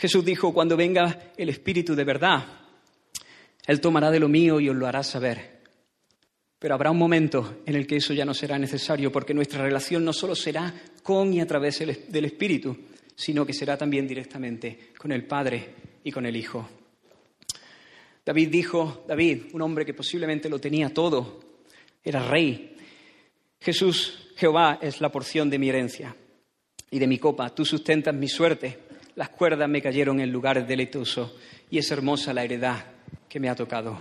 [0.00, 2.42] Jesús dijo, cuando venga el Espíritu de verdad,
[3.66, 5.60] Él tomará de lo mío y os lo hará saber.
[6.58, 10.02] Pero habrá un momento en el que eso ya no será necesario, porque nuestra relación
[10.02, 12.74] no solo será con y a través del Espíritu,
[13.14, 16.66] sino que será también directamente con el Padre y con el Hijo.
[18.24, 21.40] David dijo, David, un hombre que posiblemente lo tenía todo,
[22.02, 22.74] era rey,
[23.60, 26.16] Jesús, Jehová es la porción de mi herencia
[26.90, 27.54] y de mi copa.
[27.54, 28.89] Tú sustentas mi suerte.
[29.20, 31.34] Las cuerdas me cayeron en lugares deleitosos
[31.68, 32.86] y es hermosa la heredad
[33.28, 34.00] que me ha tocado.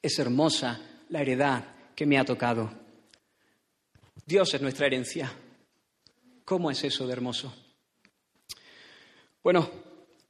[0.00, 2.72] Es hermosa la heredad que me ha tocado.
[4.24, 5.30] Dios es nuestra herencia.
[6.46, 7.54] ¿Cómo es eso de hermoso?
[9.44, 9.68] Bueno,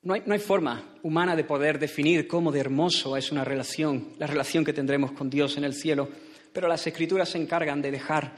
[0.03, 4.15] no hay, no hay, forma humana de poder definir cómo de hermoso es una relación,
[4.19, 6.09] la relación que tendremos con Dios en el cielo
[6.53, 8.33] pero las escrituras se encargan de dejar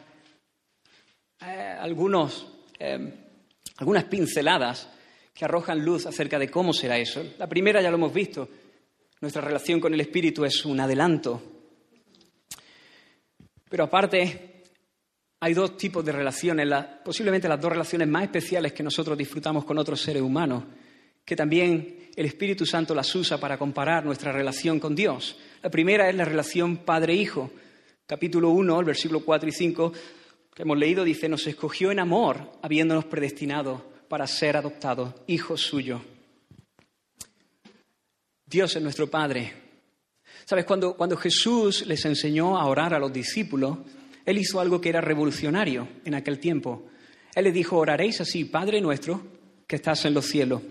[1.40, 3.14] eh, algunos, eh,
[3.76, 4.90] algunas pinceladas
[5.38, 7.22] que arrojan luz acerca de cómo será eso.
[7.38, 8.48] La primera ya lo hemos visto,
[9.20, 11.40] nuestra relación con el Espíritu es un adelanto.
[13.70, 14.64] Pero aparte,
[15.38, 16.68] hay dos tipos de relaciones,
[17.04, 20.64] posiblemente las dos relaciones más especiales que nosotros disfrutamos con otros seres humanos,
[21.24, 25.38] que también el Espíritu Santo las usa para comparar nuestra relación con Dios.
[25.62, 27.48] La primera es la relación padre-hijo
[28.08, 29.92] capítulo 1, el versículo 4 y 5
[30.52, 36.00] que hemos leído dice, nos escogió en amor, habiéndonos predestinado para ser adoptados hijos suyos.
[38.46, 39.52] Dios es nuestro Padre.
[40.44, 40.64] ¿Sabes?
[40.64, 43.78] Cuando, cuando Jesús les enseñó a orar a los discípulos,
[44.24, 46.86] Él hizo algo que era revolucionario en aquel tiempo.
[47.34, 49.20] Él les dijo, oraréis así, Padre nuestro,
[49.66, 50.62] que estás en los cielos.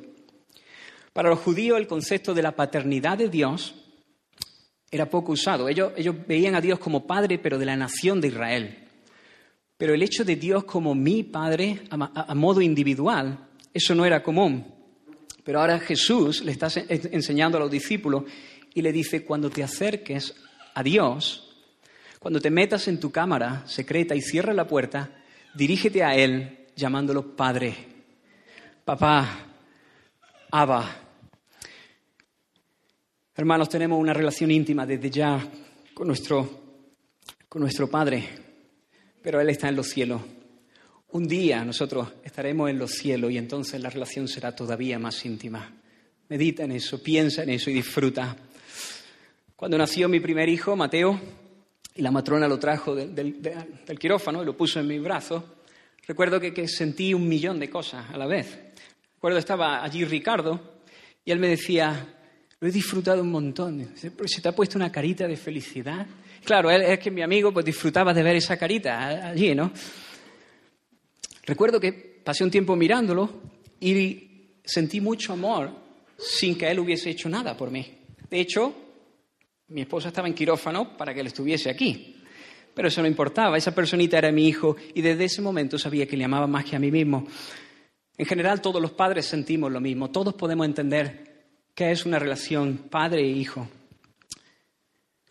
[1.14, 3.76] Para los judíos el concepto de la paternidad de Dios
[4.90, 5.70] era poco usado.
[5.70, 5.94] Ellos,
[6.28, 8.87] veían a Dios como Padre, pero de la nación de Israel.
[9.78, 14.74] Pero el hecho de Dios como mi Padre a, modo individual, eso no era común.
[15.44, 18.24] Pero ahora Jesús le está enseñando a los discípulos
[18.74, 20.36] y le dice, cuando te acerques
[20.74, 21.56] a Dios,
[22.20, 27.36] cuando te metas en tu cámara secreta y cierres la puerta, dirígete a Él llamándolo
[27.36, 27.76] Padre,
[28.84, 29.46] Papá,
[30.52, 31.08] Abba,
[33.40, 35.40] Hermanos, tenemos una relación íntima desde ya
[35.94, 36.50] con nuestro,
[37.48, 38.47] con nuestro Padre,
[39.28, 40.22] pero Él está en los cielos.
[41.10, 45.70] Un día nosotros estaremos en los cielos y entonces la relación será todavía más íntima.
[46.30, 48.38] Medita en eso, piensa en eso y disfruta.
[49.54, 51.20] Cuando nació mi primer hijo, Mateo,
[51.94, 53.42] y la matrona lo trajo del,
[54.00, 55.58] quirófano y lo puso en mi brazo,
[56.08, 58.58] recuerdo que, que sentí un millón de cosas a la vez.
[59.16, 60.80] Recuerdo estaba allí Ricardo
[61.26, 62.16] y él me decía,
[62.62, 63.92] lo he disfrutado un montón.
[63.98, 66.08] Se te ha puesto una carita de felicidad.
[66.48, 69.70] Claro, es que mi amigo pues, disfrutaba de ver esa carita allí, ¿no?
[71.44, 73.42] Recuerdo que pasé un tiempo mirándolo
[73.82, 75.70] y sentí mucho amor
[76.18, 77.86] sin que él hubiese hecho nada por mí.
[78.30, 78.74] De hecho,
[79.68, 82.24] mi esposa estaba en quirófano para que él estuviese aquí.
[82.74, 86.16] Pero eso no importaba, esa personita era mi hijo y desde ese momento sabía que
[86.16, 87.28] le amaba más que a mí mismo.
[88.18, 91.28] En general todos los padres sentimos lo mismo, todos podemos entender
[91.76, 93.68] ¿Qué es una relación padre e hijo?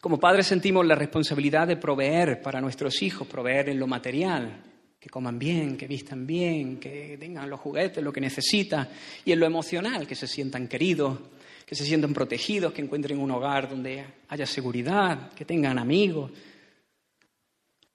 [0.00, 4.62] Como padres sentimos la responsabilidad de proveer para nuestros hijos, proveer en lo material,
[5.00, 8.88] que coman bien, que vistan bien, que tengan los juguetes, lo que necesitan,
[9.24, 11.18] y en lo emocional, que se sientan queridos,
[11.64, 16.30] que se sientan protegidos, que encuentren un hogar donde haya seguridad, que tengan amigos.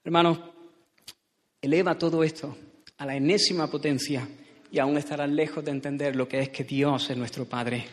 [0.04, 0.40] Hermanos,
[1.60, 2.56] eleva todo esto
[2.98, 4.28] a la enésima potencia
[4.70, 7.84] y aún estarán lejos de entender lo que es que Dios es nuestro Padre.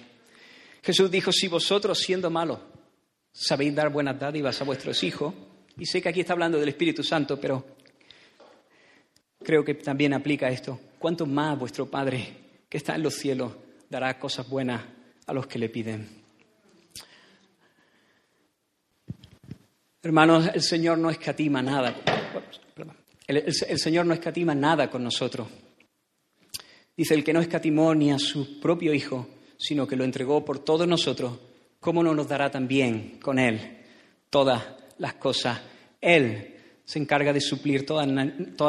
[0.82, 2.60] Jesús dijo, si vosotros siendo malos
[3.32, 5.34] sabéis dar buenas dádivas a vuestros hijos,
[5.78, 7.65] y sé que aquí está hablando del Espíritu Santo, pero
[9.44, 12.28] creo que también aplica esto, ¿cuánto más vuestro Padre
[12.68, 13.54] que está en los cielos
[13.89, 14.84] dará cosas buenas
[15.26, 16.20] a los que le piden?
[20.02, 21.94] Hermanos, el Señor no escatima nada.
[23.28, 25.48] El, Señor no escatima nada con nosotros.
[26.96, 30.60] Dice, el que no escatimó ni a su propio Hijo, sino que lo entregó por
[30.60, 31.38] todos nosotros,
[31.80, 33.78] ¿cómo no nos dará también con Él
[34.30, 34.63] todas
[34.98, 35.60] las cosas?
[36.02, 38.08] Él se encarga de suplir todas,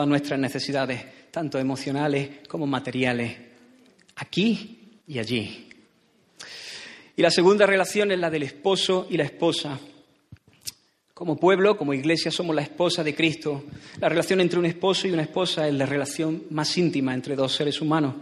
[0.07, 3.35] nuestras necesidades, tanto emocionales como materiales,
[4.17, 5.69] aquí y allí.
[7.17, 9.79] Y la segunda relación es la del esposo y la esposa.
[11.15, 13.65] Como pueblo, como iglesia, somos la esposa de Cristo.
[14.01, 17.55] La relación entre un esposo y una esposa es la relación más íntima entre dos
[17.55, 18.15] seres humanos.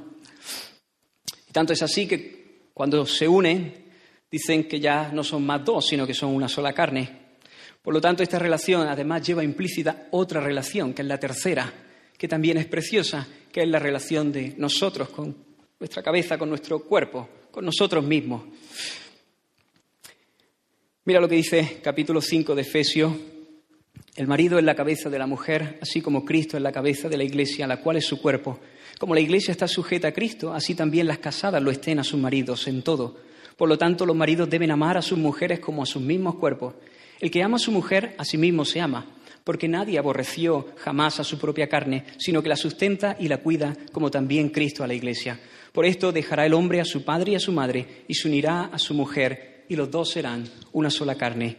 [1.48, 3.87] Y tanto es así que cuando se unen,
[4.30, 7.28] dicen que ya no son más dos, sino que son una sola carne.
[7.82, 11.72] Por lo tanto, esta relación además lleva implícita otra relación, que es la tercera,
[12.16, 15.34] que también es preciosa, que es la relación de nosotros con
[15.78, 18.42] nuestra cabeza, con nuestro cuerpo, con nosotros mismos.
[21.04, 23.12] Mira lo que dice capítulo 5 de Efesios.
[24.14, 27.16] El marido es la cabeza de la mujer, así como Cristo es la cabeza de
[27.16, 28.58] la iglesia, la cual es su cuerpo.
[28.98, 32.20] Como la iglesia está sujeta a Cristo, así también las casadas lo estén a sus
[32.20, 33.27] maridos en todo.
[33.58, 36.76] Por lo tanto, los maridos deben amar a sus mujeres como a sus mismos cuerpos.
[37.18, 39.04] El que ama a su mujer, a sí mismo se ama,
[39.42, 43.76] porque nadie aborreció jamás a su propia carne, sino que la sustenta y la cuida,
[43.90, 45.40] como también Cristo a la iglesia.
[45.72, 48.66] Por esto dejará el hombre a su padre y a su madre, y se unirá
[48.66, 51.56] a su mujer y los dos serán una sola carne.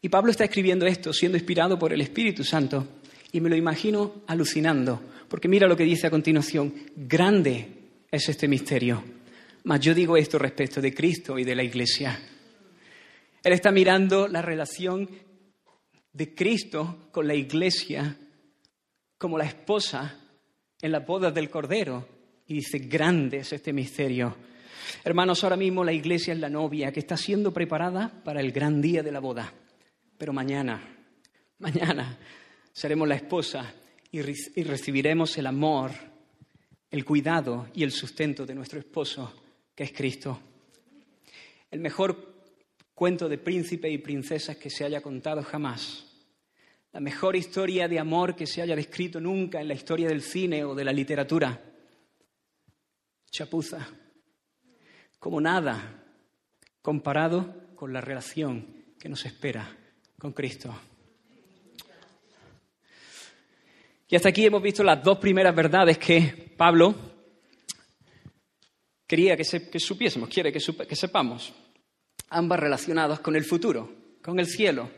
[0.00, 2.86] Y Pablo está escribiendo esto siendo inspirado por el Espíritu Santo
[3.30, 7.68] y me lo imagino alucinando, porque mira lo que dice a continuación, grande
[8.10, 9.15] es este misterio.
[9.66, 12.16] Mas yo digo esto respecto de Cristo y de la Iglesia.
[13.42, 15.10] Él está mirando la relación
[16.12, 18.16] de Cristo con la Iglesia
[19.18, 20.20] como la esposa
[20.80, 22.06] en la boda del Cordero
[22.46, 24.36] y dice, grande es este misterio.
[25.02, 28.80] Hermanos, ahora mismo la iglesia es la novia que está siendo preparada para el gran
[28.80, 29.52] día de la boda.
[30.16, 30.80] Pero mañana,
[31.58, 32.16] mañana
[32.72, 33.74] seremos la esposa
[34.12, 35.90] y, recibiremos el amor,
[36.88, 39.45] el cuidado y el sustento de nuestro esposo,
[39.76, 40.40] que es Cristo.
[41.70, 42.34] El mejor
[42.94, 46.04] cuento de príncipe y princesas que se haya contado jamás.
[46.92, 50.64] La mejor historia de amor que se haya descrito nunca en la historia del cine
[50.64, 51.62] o de la literatura.
[53.30, 53.86] Chapuza
[55.18, 56.04] como nada
[56.80, 59.76] comparado con la relación que nos espera
[60.18, 60.74] con Cristo.
[64.08, 67.15] Y hasta aquí hemos visto las dos primeras verdades que Pablo
[69.06, 71.52] quería que, supiésemos, quiere que, que sepamos,
[72.30, 74.90] ambas relacionadas con el futuro, con el cielo.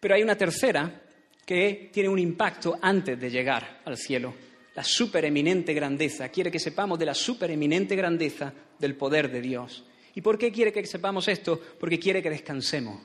[0.00, 1.02] Pero hay una tercera
[1.44, 4.34] que tiene un impacto antes de llegar al cielo
[4.78, 9.82] la supereminente grandeza, quiere que sepamos de la supereminente grandeza del poder de Dios.
[10.14, 11.60] ¿Y por qué quiere que sepamos esto?
[11.80, 13.00] Porque quiere que descansemos,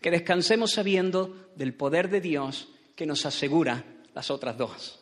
[0.00, 5.00] que descansemos sabiendo del poder de Dios que nos asegura las otras dos.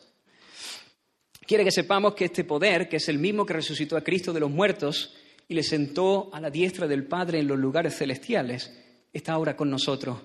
[1.47, 4.39] Quiere que sepamos que este poder, que es el mismo que resucitó a Cristo de
[4.39, 5.15] los muertos
[5.47, 8.71] y le sentó a la diestra del Padre en los lugares celestiales,
[9.13, 10.19] está ahora con nosotros,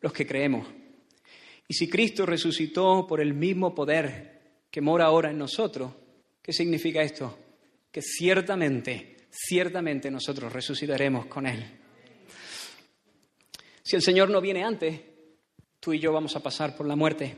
[0.00, 0.66] los que creemos.
[1.68, 4.36] Y si Cristo resucitó por el mismo poder
[4.76, 5.90] que mora ahora en nosotros.
[6.42, 7.38] ¿Qué significa esto?
[7.90, 11.64] Que ciertamente, ciertamente nosotros resucitaremos con Él.
[13.82, 15.00] Si el Señor no viene antes,
[15.80, 17.36] tú y yo vamos a pasar por la muerte.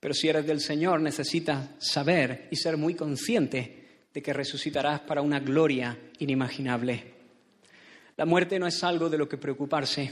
[0.00, 5.20] Pero si eres del Señor, necesitas saber y ser muy consciente de que resucitarás para
[5.20, 7.14] una gloria inimaginable.
[8.16, 10.10] La muerte no es algo de lo que preocuparse,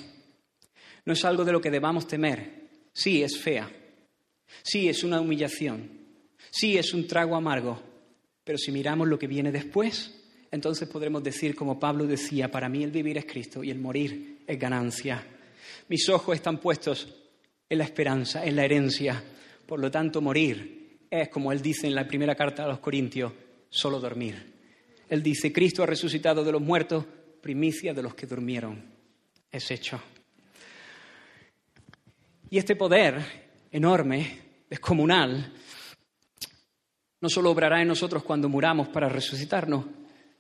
[1.05, 2.69] no es algo de lo que debamos temer.
[2.93, 3.71] Sí, es fea,
[4.63, 5.99] sí, es una humillación,
[6.51, 7.81] Sí, es un trago amargo,
[8.45, 10.15] pero si miramos lo que viene después,
[10.51, 14.45] entonces podremos decir, como Pablo decía, para mí el vivir es Cristo y el morir
[14.47, 15.25] es ganancia.
[15.89, 17.07] Mis ojos están puestos
[17.69, 19.23] en la esperanza, en la herencia.
[19.69, 23.31] Por lo tanto, morir es, como él dice en la primera carta a los Corintios,
[23.69, 24.55] solo dormir.
[25.11, 27.05] Él dice, Cristo ha resucitado de los muertos,
[27.43, 28.83] primicia de los que durmieron.
[29.53, 30.01] Es hecho.
[32.49, 33.23] Y este poder
[33.71, 34.39] enorme,
[34.71, 35.53] descomunal,
[37.21, 39.85] no solo obrará en nosotros cuando muramos para resucitarnos,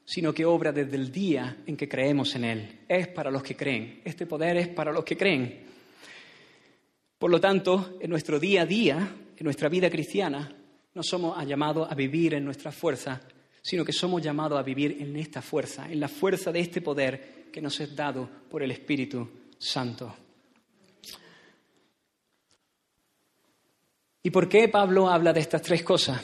[0.07, 2.81] sino que obra desde el día en que creemos en Él.
[2.89, 4.01] Es para los que creen.
[4.07, 5.69] Este poder es para los que creen.
[7.19, 8.97] Por lo tanto, en nuestro día a día,
[9.37, 10.55] en nuestra vida cristiana,
[10.95, 13.21] no somos llamados a vivir en nuestra fuerza,
[13.61, 17.49] sino que somos llamados a vivir en esta fuerza, en la fuerza de este poder
[17.53, 20.15] que nos es dado por el Espíritu Santo.
[24.23, 26.23] ¿Y por qué Pablo habla de estas tres cosas?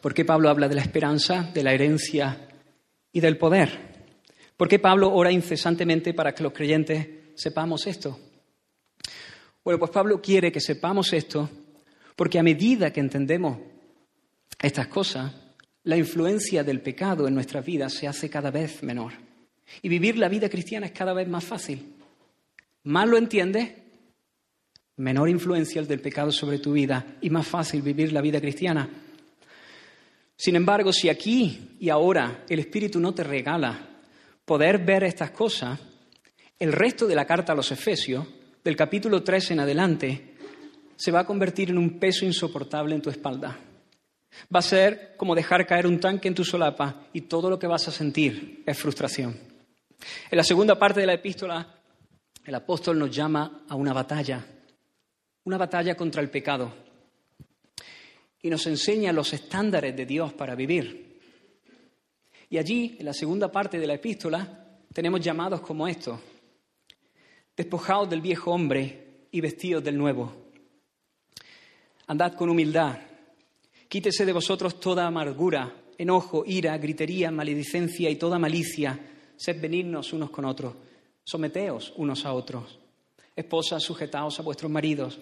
[0.00, 2.48] ¿Por qué Pablo habla de la esperanza, de la herencia
[3.10, 3.94] y del poder?
[4.56, 8.18] ¿Por qué Pablo ora incesantemente para que los creyentes sepamos esto?
[9.64, 11.48] Bueno, pues Pablo quiere que sepamos esto
[12.14, 13.58] porque a medida que entendemos
[14.60, 15.32] estas cosas,
[15.84, 19.12] la influencia del pecado en nuestra vida se hace cada vez menor.
[19.80, 21.94] Y vivir la vida cristiana es cada vez más fácil.
[22.84, 23.72] Más lo entiendes,
[24.96, 28.88] menor influencia el del pecado sobre tu vida y más fácil vivir la vida cristiana.
[30.36, 33.88] Sin embargo, si aquí y ahora el Espíritu no te regala
[34.44, 35.80] poder ver estas cosas,
[36.58, 38.26] el resto de la carta a los Efesios,
[38.64, 40.34] del capítulo 3 en adelante,
[40.96, 43.58] se va a convertir en un peso insoportable en tu espalda.
[44.52, 47.66] Va a ser como dejar caer un tanque en tu solapa y todo lo que
[47.66, 49.38] vas a sentir es frustración.
[50.30, 51.78] En la segunda parte de la epístola,
[52.42, 54.44] el apóstol nos llama a una batalla,
[55.44, 56.72] una batalla contra el pecado,
[58.40, 61.20] y nos enseña los estándares de Dios para vivir.
[62.48, 66.18] Y allí, en la segunda parte de la epístola, tenemos llamados como estos,
[67.56, 70.32] despojados del viejo hombre y vestidos del nuevo.
[72.06, 72.98] Andad con humildad,
[73.88, 78.98] quítese de vosotros toda amargura, enojo, ira, gritería, maledicencia y toda malicia
[79.36, 80.74] sed benignos unos con otros,
[81.24, 82.78] someteos unos a otros.
[83.34, 85.18] Esposas, sujetaos a vuestros maridos.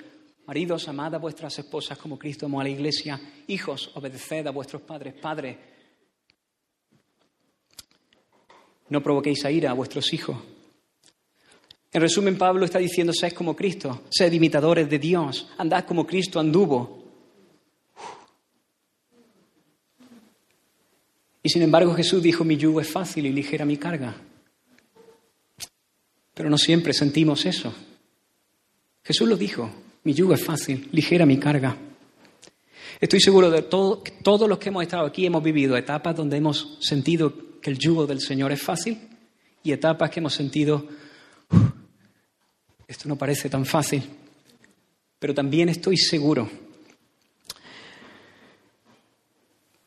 [0.47, 3.21] Maridos, amad a vuestras esposas como Cristo amó a la iglesia.
[3.47, 5.15] Hijos, obedeced a vuestros padres.
[5.15, 5.57] Padres,
[8.89, 10.37] no provoquéis a ira a vuestros hijos.
[11.93, 16.41] En resumen, Pablo está diciendo, sed como Cristo, sed imitadores de Dios, andad como Cristo
[16.41, 17.03] anduvo,
[21.43, 24.15] Y sin embargo Jesús dijo, mi yugo es fácil y ligera mi carga.
[26.35, 27.75] Pero no siempre sentimos eso.
[29.03, 29.69] Jesús lo dijo,
[30.05, 31.77] mi yugo es fácil, ligera mi carga.
[33.01, 36.79] Estoy seguro de que todos los que hemos estado aquí hemos vivido etapas donde hemos
[36.81, 38.99] sentido que el yugo del Señor es fácil
[39.65, 40.87] y etapas que hemos sentido,
[42.93, 44.03] esto no parece tan fácil.
[45.19, 46.49] Pero también estoy seguro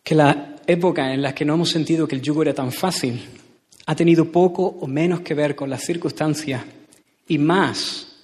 [0.03, 3.21] que la época en las que no hemos sentido que el yugo era tan fácil
[3.85, 6.63] ha tenido poco o menos que ver con las circunstancias
[7.27, 8.23] y más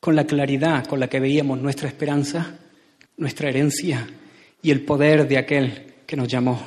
[0.00, 2.58] con la claridad con la que veíamos nuestra esperanza,
[3.16, 4.06] nuestra herencia
[4.62, 6.60] y el poder de aquel que nos llamó.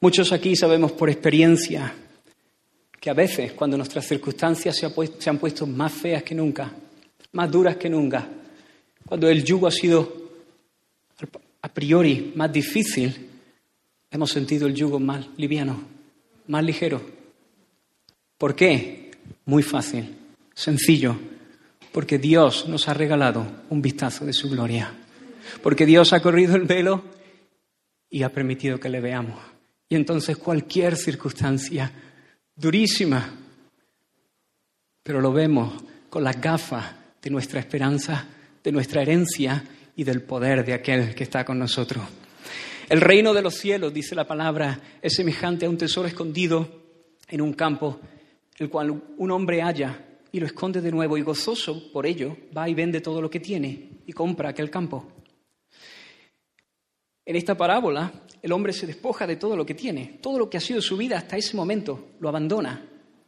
[0.00, 1.94] Muchos aquí sabemos por experiencia
[3.00, 6.70] que a veces cuando nuestras circunstancias se, han puesto más feas que nunca,
[7.32, 8.28] más duras que nunca,
[9.06, 10.20] cuando el yugo ha sido
[11.62, 13.28] a priori más difícil,
[14.10, 15.82] hemos sentido el yugo más liviano,
[16.48, 17.00] más ligero.
[18.36, 19.10] ¿Por qué?
[19.46, 20.16] Muy fácil,
[20.54, 21.16] sencillo,
[21.92, 24.92] porque Dios nos ha regalado un vistazo de su gloria,
[25.62, 27.02] porque Dios ha corrido el velo
[28.10, 29.40] y ha permitido que le veamos.
[29.88, 31.90] Y entonces cualquier circunstancia
[32.60, 33.34] durísima,
[35.02, 36.84] pero lo vemos con las gafas
[37.22, 38.26] de nuestra esperanza,
[38.62, 39.64] de nuestra herencia
[39.96, 42.04] y del poder de aquel que está con nosotros.
[42.88, 46.68] El reino de los cielos, dice la palabra, es semejante a un tesoro escondido
[47.28, 48.00] en un campo,
[48.58, 52.68] el cual un hombre halla y lo esconde de nuevo y gozoso por ello va
[52.68, 55.19] y vende todo lo que tiene y compra aquel campo.
[57.30, 58.12] En esta parábola,
[58.42, 60.96] el hombre se despoja de todo lo que tiene, todo lo que ha sido su
[60.96, 62.84] vida hasta ese momento, lo abandona,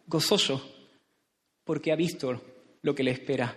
[0.09, 0.61] gozoso,
[1.63, 2.43] porque ha visto
[2.83, 3.55] lo que le espera,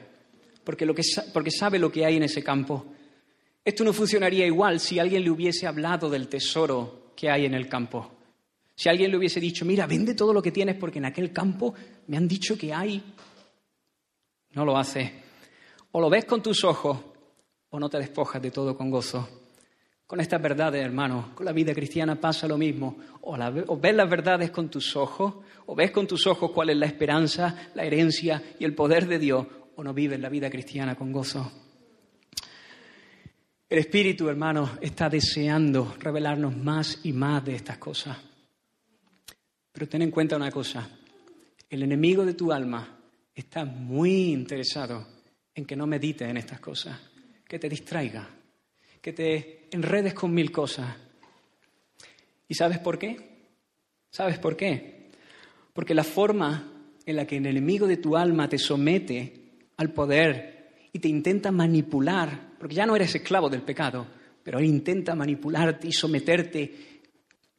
[0.64, 2.86] porque, sabe lo que hay en ese campo
[3.66, 7.68] esto no funcionaría igual si alguien le hubiese hablado del tesoro que hay en el
[7.68, 8.12] campo.
[8.76, 11.74] Si alguien le hubiese dicho, mira, vende todo lo que tienes porque en aquel campo
[12.06, 13.02] me han dicho que hay.
[14.52, 15.12] No lo hace.
[15.94, 17.00] O lo ves con tus ojos
[17.72, 19.45] o no te despojas de todo con gozo.
[20.08, 22.98] Con estas verdades, hermano, con la vida cristiana pasa lo mismo.
[23.22, 25.36] O, o, ves las verdades con tus ojos,
[25.66, 29.18] o ves con tus ojos cuál es la esperanza, la herencia y el poder de
[29.18, 31.52] Dios, o no vives la vida cristiana con gozo.
[33.68, 38.16] El Espíritu, hermanos, está deseando revelarnos más y más de estas cosas.
[39.72, 40.88] Pero ten en cuenta una cosa,
[41.68, 43.00] el enemigo de tu alma
[43.34, 45.08] está muy interesado
[45.56, 46.98] en que no medites en estas cosas,
[47.48, 48.30] que te distraiga,
[49.06, 50.96] que te enredes con mil cosas.
[52.48, 53.52] ¿Y sabes por qué?
[54.10, 55.12] ¿Sabes por qué?
[55.74, 56.72] Porque la forma
[57.06, 61.52] en la que el enemigo de tu alma te somete al poder y te intenta
[61.52, 64.08] manipular, porque ya no eres esclavo del pecado,
[64.42, 67.04] pero él intenta manipularte y someterte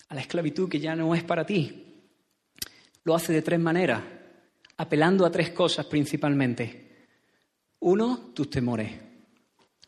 [0.08, 2.02] a la esclavitud que ya no es para ti.
[3.04, 4.02] Lo hace de tres maneras,
[4.78, 7.06] apelando a tres cosas principalmente.
[7.78, 8.90] Uno, tus temores.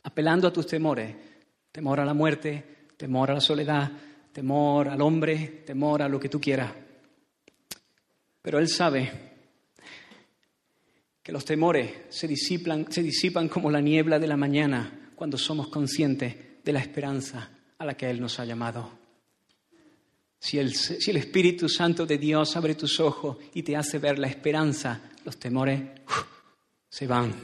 [0.04, 1.27] Apelando a tus temores.
[1.72, 3.90] Temor a la muerte, temor a la soledad,
[4.32, 6.72] temor al hombre, temor a lo que tú quieras.
[8.42, 9.10] Pero Él sabe
[11.22, 16.72] que los temores se disipan, como la niebla de la mañana cuando somos conscientes de
[16.72, 18.90] la esperanza a la que Él nos ha llamado.
[20.40, 24.18] Si el, si el, Espíritu Santo de Dios abre tus ojos y te hace ver
[24.18, 25.82] la esperanza, los temores
[26.88, 27.34] se van.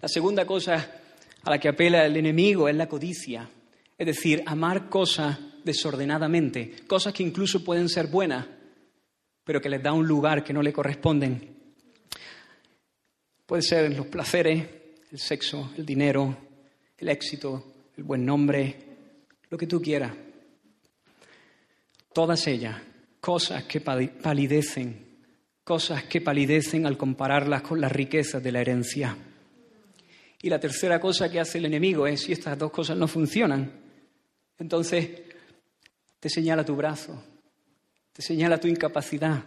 [0.00, 0.99] La segunda cosa
[1.42, 3.48] a la que apela el enemigo es la codicia,
[3.96, 8.46] es decir, amar cosas desordenadamente, cosas que incluso pueden ser buenas,
[9.44, 11.56] pero que les da un lugar que no le corresponden.
[13.46, 14.66] Puede ser los placeres,
[15.10, 16.36] el sexo, el dinero,
[16.96, 17.64] el éxito,
[17.96, 18.76] el buen nombre,
[19.48, 20.12] lo que tú quieras.
[22.12, 22.80] Todas ellas,
[23.20, 25.18] cosas que palidecen,
[25.64, 29.16] cosas que palidecen al compararlas con las riquezas de la herencia.
[30.42, 33.70] Y la tercera cosa que hace el enemigo es, si estas dos cosas no funcionan,
[34.58, 35.08] entonces
[36.18, 37.22] te señala tu brazo,
[38.12, 39.42] te señala tu incapacidad,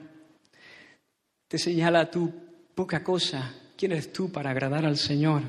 [1.47, 2.31] te señala tu
[2.75, 3.55] poca cosa.
[3.75, 5.41] ¿Quién eres tú para agradar al Señor?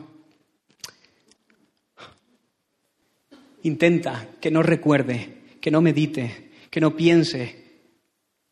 [3.63, 7.65] Intenta que no recuerde, que no medite, que no piense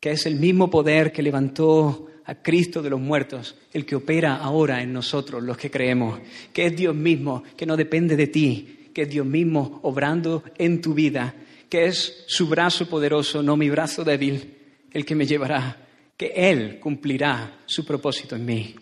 [0.03, 4.37] que es el mismo poder que levantó a Cristo de los muertos, el que opera
[4.37, 6.19] ahora en nosotros, los que creemos,
[6.51, 10.81] que es Dios mismo, que no depende de ti, que es Dios mismo obrando en
[10.81, 11.33] tu vida,
[11.69, 14.57] que es su brazo poderoso, no mi brazo débil,
[14.91, 18.75] el que me llevará, que Él cumplirá su propósito en mí.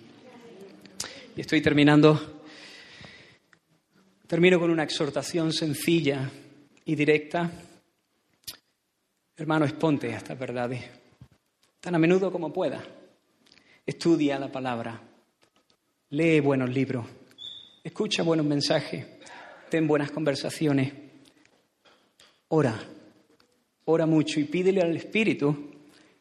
[1.35, 2.41] Y estoy terminando.
[4.27, 6.29] Termino con una exhortación sencilla
[6.85, 7.49] y directa.
[9.37, 10.83] Hermano, exponte a estas verdades,
[11.79, 12.83] tan a menudo como pueda.
[13.83, 15.01] Estudia la palabra,
[16.11, 17.03] lee buenos libros,
[17.83, 19.07] escucha buenos mensajes,
[19.71, 20.93] ten buenas conversaciones,
[22.49, 22.79] ora,
[23.85, 25.71] ora mucho y pídele al Espíritu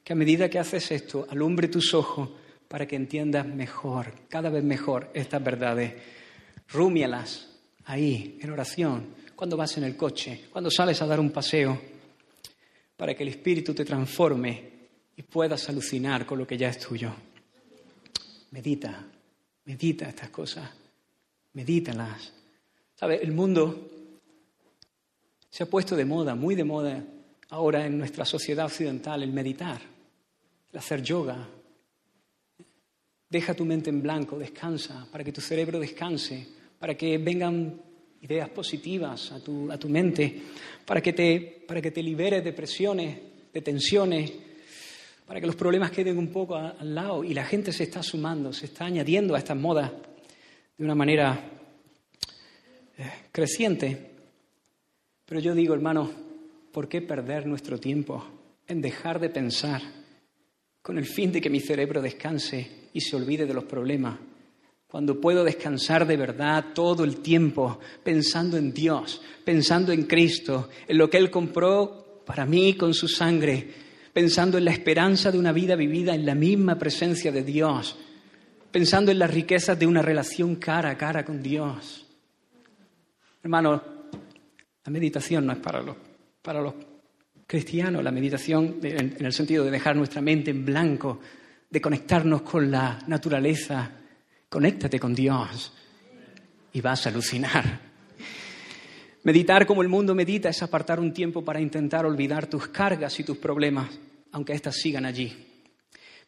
[0.02, 2.30] que a medida que haces esto, alumbre tus ojos
[2.66, 5.92] para que entiendas mejor, cada vez mejor estas verdades.
[6.66, 11.78] Rúmialas ahí, en oración, cuando vas en el coche, cuando sales a dar un paseo,
[12.96, 14.70] para que el Espíritu te transforme
[15.14, 17.12] y puedas alucinar con lo que ya es tuyo.
[18.50, 19.06] Medita,
[19.64, 20.68] medita estas cosas,
[21.52, 22.32] medítalas.
[22.94, 23.22] ¿Sabe?
[23.22, 23.88] El mundo
[25.48, 27.04] se ha puesto de moda, muy de moda
[27.50, 29.80] ahora en nuestra sociedad occidental, el meditar,
[30.72, 31.48] el hacer yoga.
[33.28, 36.46] Deja tu mente en blanco, descansa, para que tu cerebro descanse,
[36.78, 37.80] para que vengan
[38.22, 40.42] ideas positivas a tu, a tu mente,
[40.84, 43.18] para que, te, para que te liberes de presiones,
[43.52, 44.32] de tensiones,
[45.30, 48.52] para que los problemas queden un poco al lado y la gente se está sumando,
[48.52, 49.92] se está añadiendo a estas modas
[50.76, 51.40] de una manera
[52.98, 54.10] eh, creciente.
[55.24, 56.10] Pero yo digo, hermano,
[56.72, 58.26] ¿por qué perder nuestro tiempo
[58.66, 59.80] en dejar de pensar
[60.82, 64.18] con el fin de que mi cerebro descanse y se olvide de los problemas?
[64.88, 70.98] Cuando puedo descansar de verdad todo el tiempo pensando en Dios, pensando en Cristo, en
[70.98, 75.52] lo que Él compró para mí con su sangre, pensando en la esperanza de una
[75.52, 77.96] vida vivida en la misma presencia de Dios,
[78.70, 82.06] pensando en las riquezas de una relación cara a cara con Dios.
[83.42, 83.82] Hermano,
[84.84, 85.96] la meditación no es para los,
[86.42, 86.74] para los
[87.46, 91.20] cristianos, la meditación en el sentido de dejar nuestra mente en blanco,
[91.68, 93.90] de conectarnos con la naturaleza.
[94.48, 95.72] Conéctate con Dios
[96.72, 97.89] y vas a alucinar.
[99.22, 103.24] Meditar como el mundo medita es apartar un tiempo para intentar olvidar tus cargas y
[103.24, 103.90] tus problemas,
[104.32, 105.30] aunque éstas sigan allí.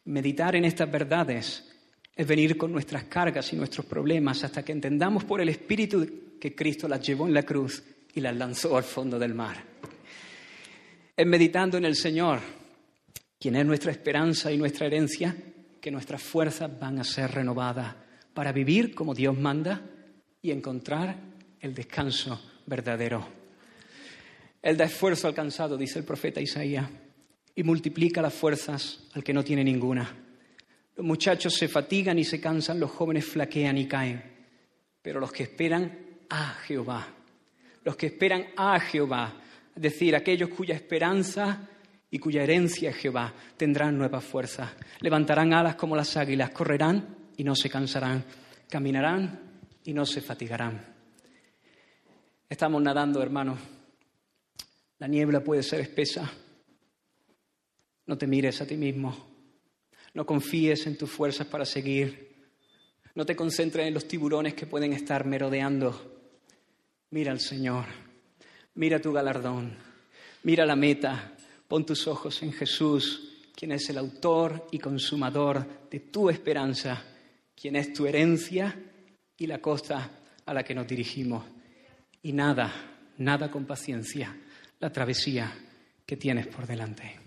[0.05, 1.65] Meditar en estas verdades
[2.15, 6.55] es venir con nuestras cargas y nuestros problemas hasta que entendamos por el Espíritu que
[6.55, 7.83] Cristo las llevó en la cruz
[8.15, 9.65] y las lanzó al fondo del mar.
[11.17, 12.41] Es meditando en el Señor,
[13.41, 15.35] quien es nuestra esperanza y nuestra herencia,
[15.81, 17.95] que nuestras fuerzas van a ser renovadas
[18.35, 19.81] para vivir como Dios manda
[20.43, 21.17] y encontrar
[21.59, 23.29] el descanso verdadero.
[24.63, 26.89] Él da esfuerzo al cansado, dice el profeta Isaías,
[27.55, 30.09] y multiplica las fuerzas al que no tiene ninguna.
[30.97, 34.23] Los muchachos se fatigan y se cansan, los jóvenes flaquean y caen.
[35.03, 35.99] Pero los que esperan
[36.31, 37.09] a Jehová,
[37.85, 39.35] los que esperan a Jehová,
[39.77, 41.69] es decir, aquellos cuya esperanza
[42.11, 44.71] y cuya herencia es Jehová, tendrán nuevas fuerzas,
[45.01, 48.25] levantarán alas como las águilas, correrán y no se cansarán,
[48.71, 49.41] caminarán
[49.85, 50.92] y no se fatigarán.
[52.53, 53.59] Estamos nadando, hermanos.
[54.99, 56.31] La niebla puede ser espesa.
[58.05, 59.17] No te mires a ti mismo.
[60.13, 62.45] No confíes en tus fuerzas para seguir.
[63.15, 66.29] No te concentres en los tiburones que pueden estar merodeando.
[67.09, 67.87] Mira al Señor.
[68.75, 69.75] Mira tu galardón.
[70.43, 71.33] Mira la meta.
[71.67, 77.03] Pon tus ojos en Jesús, quien es el autor y consumador de tu esperanza,
[77.59, 78.79] quien es tu herencia
[79.39, 80.11] y la costa
[80.45, 81.62] a la que nos dirigimos.
[82.25, 82.71] Y nada,
[83.19, 84.37] nada con paciencia,
[84.79, 85.53] la travesía
[86.07, 87.19] que tienes por delante.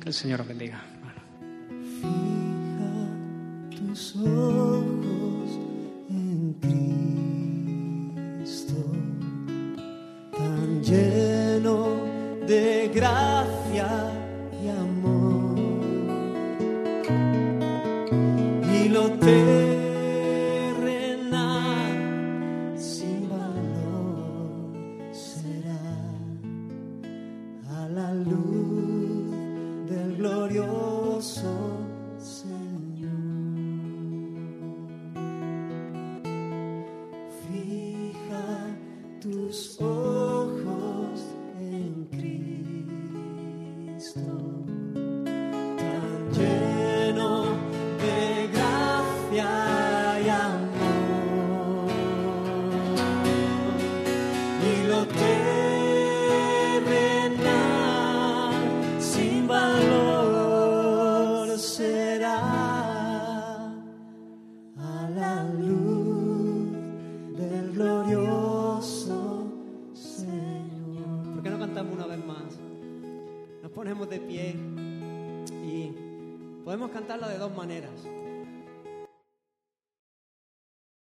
[0.00, 0.82] Que el Señor os bendiga.
[2.00, 3.06] Fija
[3.76, 5.50] tus ojos
[6.10, 6.54] en
[8.40, 8.74] Cristo,
[10.32, 11.94] tan lleno
[12.46, 13.88] de gracia
[14.60, 15.58] y amor.
[18.74, 19.57] Y lo terrenal